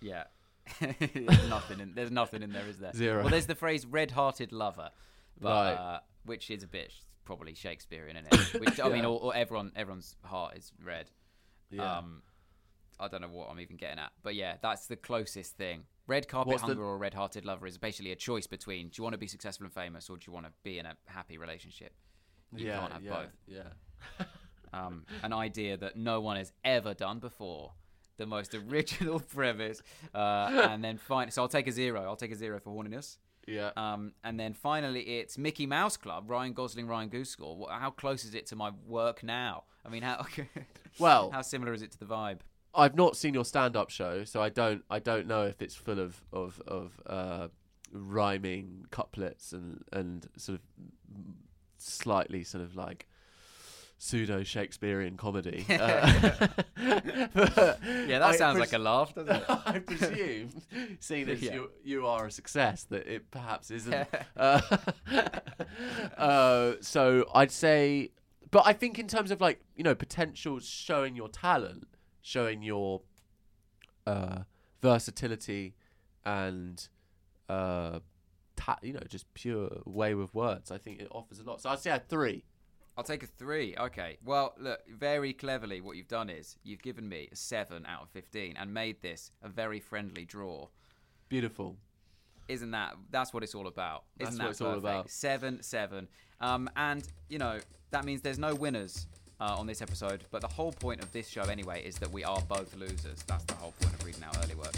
[0.02, 0.24] Yeah.
[0.80, 2.94] there's nothing in there's nothing in there, is there?
[2.94, 3.22] Zero.
[3.22, 4.90] Well, there's the phrase "red-hearted lover,"
[5.40, 5.74] but, Right.
[5.74, 6.94] uh, which is a bit
[7.26, 8.54] probably Shakespearean in it.
[8.62, 11.10] Which I mean, all, all- everyone everyone's heart is red.
[11.70, 11.98] Yeah.
[12.00, 12.22] Um,
[13.00, 15.84] I don't know what I'm even getting at, but yeah, that's the closest thing.
[16.12, 19.04] Red carpet What's the- hunger or red-hearted lover is basically a choice between: do you
[19.04, 21.38] want to be successful and famous, or do you want to be in a happy
[21.38, 21.94] relationship?
[22.54, 23.30] You yeah, can't have yeah, both.
[23.48, 24.26] Yeah.
[24.74, 27.72] um, an idea that no one has ever done before.
[28.18, 29.82] The most original premise,
[30.14, 31.32] uh, and then fine.
[31.32, 32.04] So I'll take a zero.
[32.04, 33.18] I'll take a zero for horniness.
[33.48, 33.72] Yeah.
[33.78, 36.30] Um, and then finally, it's Mickey Mouse Club.
[36.30, 37.68] Ryan Gosling, Ryan Goose score.
[37.72, 39.64] How close is it to my work now?
[39.86, 40.26] I mean, how
[41.00, 42.40] Well- how similar is it to the vibe?
[42.74, 44.84] I've not seen your stand-up show, so I don't.
[44.90, 47.48] I don't know if it's full of of of uh,
[47.92, 50.62] rhyming couplets and and sort of
[51.78, 53.08] slightly sort of like
[53.98, 55.66] pseudo Shakespearean comedy.
[55.70, 56.48] Uh,
[58.08, 59.44] Yeah, that sounds like a laugh, doesn't it?
[59.50, 60.50] I presume,
[61.00, 61.54] seeing as Yeah.
[61.54, 64.08] you you are a success, that it perhaps isn't.
[64.38, 64.62] uh,
[66.18, 68.12] uh, so I'd say,
[68.50, 71.88] but I think in terms of like you know potential, showing your talent,
[72.22, 73.02] showing your
[74.08, 74.40] uh,
[74.82, 75.76] versatility,
[76.26, 76.88] and
[77.50, 78.00] uh,
[78.56, 81.62] ta- you know just pure way with words, I think it offers a lot.
[81.62, 82.44] So I'd say I had three.
[82.98, 83.74] I'll take a three.
[83.80, 84.18] Okay.
[84.24, 88.10] Well, look, very cleverly, what you've done is you've given me a seven out of
[88.10, 90.68] fifteen and made this a very friendly draw.
[91.30, 91.78] Beautiful.
[92.50, 94.84] isn't that that's what it's all about isn't what that it's all perfect?
[94.84, 95.10] about.
[95.10, 96.08] seven seven
[96.42, 97.58] um and you know
[97.92, 99.08] that means there's no winners
[99.42, 102.24] uh, on this episode but the whole point of this show anyway is that we
[102.24, 104.74] are both losers that's the whole point of reading out early work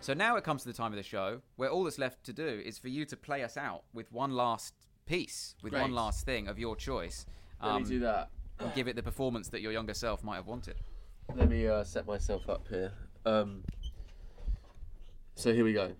[0.00, 2.32] so now it comes to the time of the show where all that's left to
[2.32, 4.74] do is for you to play us out with one last
[5.06, 7.26] piece with one last thing of your choice
[7.62, 8.28] Let um, me do that.
[8.60, 10.76] and give it the performance that your younger self might have wanted
[11.34, 12.92] Let me uh, set myself up here.
[13.24, 13.62] Um,
[15.34, 15.92] so here we go.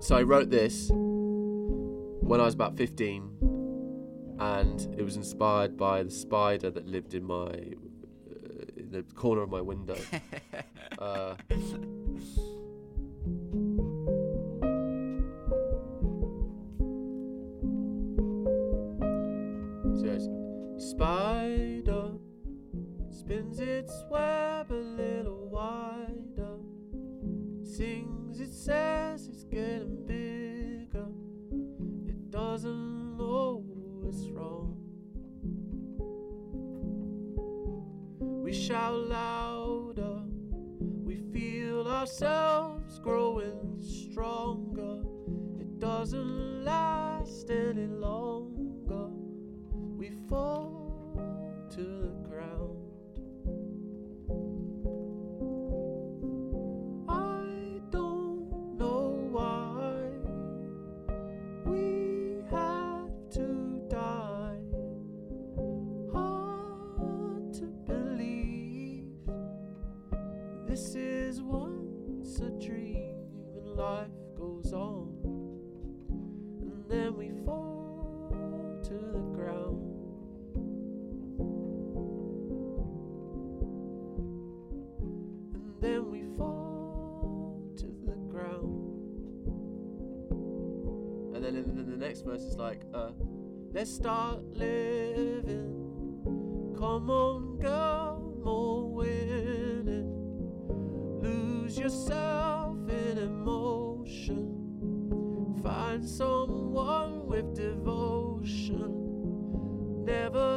[0.00, 6.10] So I wrote this when I was about 15, and it was inspired by the
[6.10, 9.96] spider that lived in my uh, in the corner of my window.
[10.98, 11.34] uh,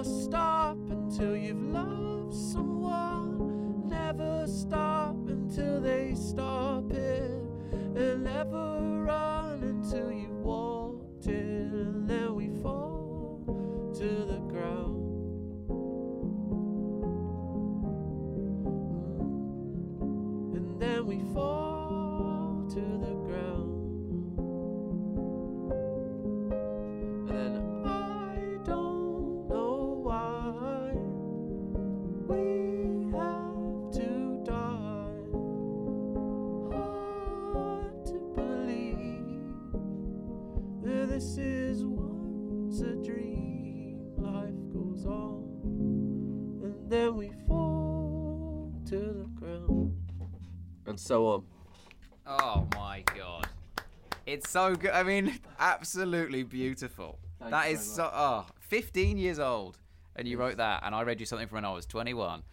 [0.03, 3.87] Stop until you've loved someone.
[3.87, 4.90] Never stop
[51.11, 51.43] so on.
[52.25, 53.49] Oh my god.
[54.25, 54.91] It's so good.
[54.91, 57.19] I mean, absolutely beautiful.
[57.37, 58.09] Thank that is so.
[58.13, 59.77] Oh, 15 years old.
[60.15, 62.43] And you wrote that, and I read you something from when I was 21,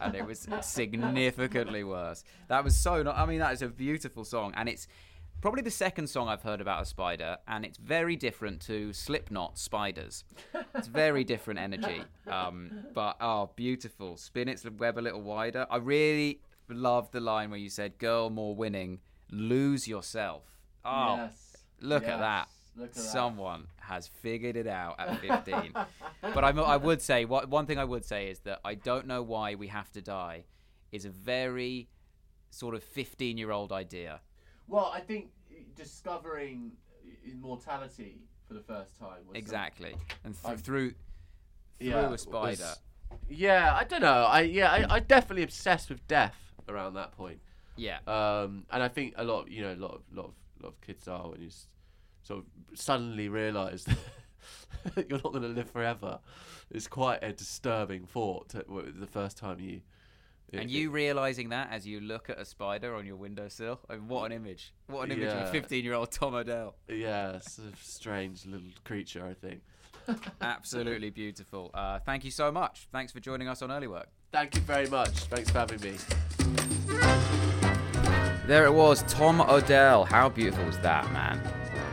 [0.00, 2.24] and it was significantly worse.
[2.48, 3.16] That was so not.
[3.16, 4.86] I mean, that is a beautiful song, and it's
[5.40, 9.58] probably the second song I've heard about a spider, and it's very different to Slipknot
[9.58, 10.24] spiders.
[10.74, 14.18] It's very different energy, um, but oh, beautiful.
[14.18, 15.66] Spin its web a little wider.
[15.70, 19.00] I really loved the line where you said, "Girl, more winning,
[19.30, 20.42] lose yourself."
[20.84, 21.56] Oh, Yes.
[21.80, 22.48] look at that.
[22.76, 23.00] Look at that.
[23.00, 25.72] Someone has figured it out at 15.
[26.22, 29.06] but I'm, I would say, what, one thing I would say is that I don't
[29.06, 30.44] know why we have to die
[30.92, 31.88] is a very
[32.50, 34.20] sort of 15 year old idea.
[34.68, 35.30] Well, I think
[35.74, 36.72] discovering
[37.24, 39.26] immortality for the first time.
[39.26, 39.94] Was Exactly.
[40.24, 40.90] And th- through,
[41.78, 42.74] through Yeah, a spider.
[43.28, 44.24] Yeah, I don't know.
[44.24, 46.36] I yeah, I, I definitely obsessed with death
[46.68, 47.40] around that point.
[47.76, 47.98] Yeah.
[48.06, 50.80] Um, and I think a lot, you know, a lot of lot of lot of
[50.80, 51.50] kids are when you
[52.22, 53.84] sort of suddenly realise
[54.94, 56.20] that you're not going to live forever.
[56.70, 58.64] It's quite a disturbing thought to,
[58.96, 59.80] the first time you.
[60.52, 63.94] and it- you realizing that as you look at a spider on your windowsill, I
[63.94, 64.72] mean, what an image!
[64.86, 66.76] What an image of a 15 year old Tom Odell.
[66.88, 69.26] Yeah, it's a strange little creature.
[69.26, 69.62] I think.
[70.40, 71.70] Absolutely beautiful.
[71.74, 72.88] Uh, thank you so much.
[72.92, 74.08] Thanks for joining us on Early Work.
[74.32, 75.10] Thank you very much.
[75.10, 75.96] Thanks for having me.
[78.46, 80.04] There it was, Tom Odell.
[80.04, 81.40] How beautiful was that, man?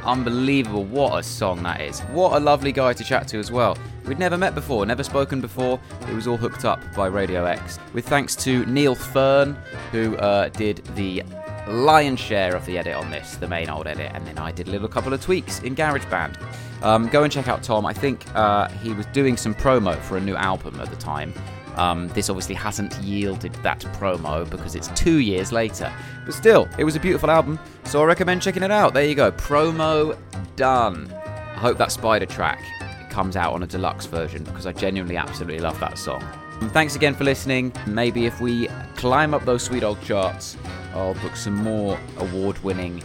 [0.03, 0.83] Unbelievable.
[0.83, 2.01] What a song that is.
[2.01, 3.77] What a lovely guy to chat to as well.
[4.05, 5.79] We'd never met before, never spoken before.
[6.09, 7.79] It was all hooked up by Radio X.
[7.93, 9.57] With thanks to Neil Fern,
[9.91, 11.23] who uh, did the
[11.67, 14.67] lion's share of the edit on this, the main old edit, and then I did
[14.67, 16.37] a little couple of tweaks in GarageBand.
[16.83, 17.85] Um, go and check out Tom.
[17.85, 21.33] I think uh, he was doing some promo for a new album at the time.
[21.75, 25.91] Um, this obviously hasn't yielded that promo because it's two years later.
[26.25, 28.93] But still, it was a beautiful album, so I recommend checking it out.
[28.93, 30.17] There you go, promo
[30.55, 31.11] done.
[31.13, 32.61] I hope that Spider track
[33.09, 36.23] comes out on a deluxe version because I genuinely absolutely love that song.
[36.61, 37.73] And Thanks again for listening.
[37.87, 40.57] Maybe if we climb up those sweet old charts,
[40.93, 43.03] I'll book some more award winning,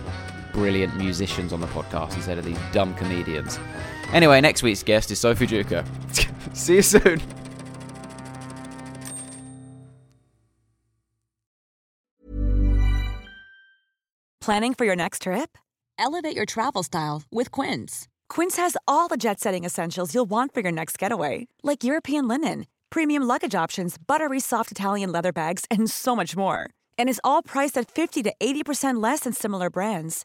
[0.52, 3.58] brilliant musicians on the podcast instead of these dumb comedians.
[4.12, 5.84] Anyway, next week's guest is Sophie Duker.
[6.56, 7.20] See you soon.
[14.40, 15.58] Planning for your next trip?
[15.98, 18.08] Elevate your travel style with Quince.
[18.30, 22.26] Quince has all the jet setting essentials you'll want for your next getaway, like European
[22.26, 26.70] linen, premium luggage options, buttery soft Italian leather bags, and so much more.
[26.96, 30.24] And is all priced at 50 to 80% less than similar brands.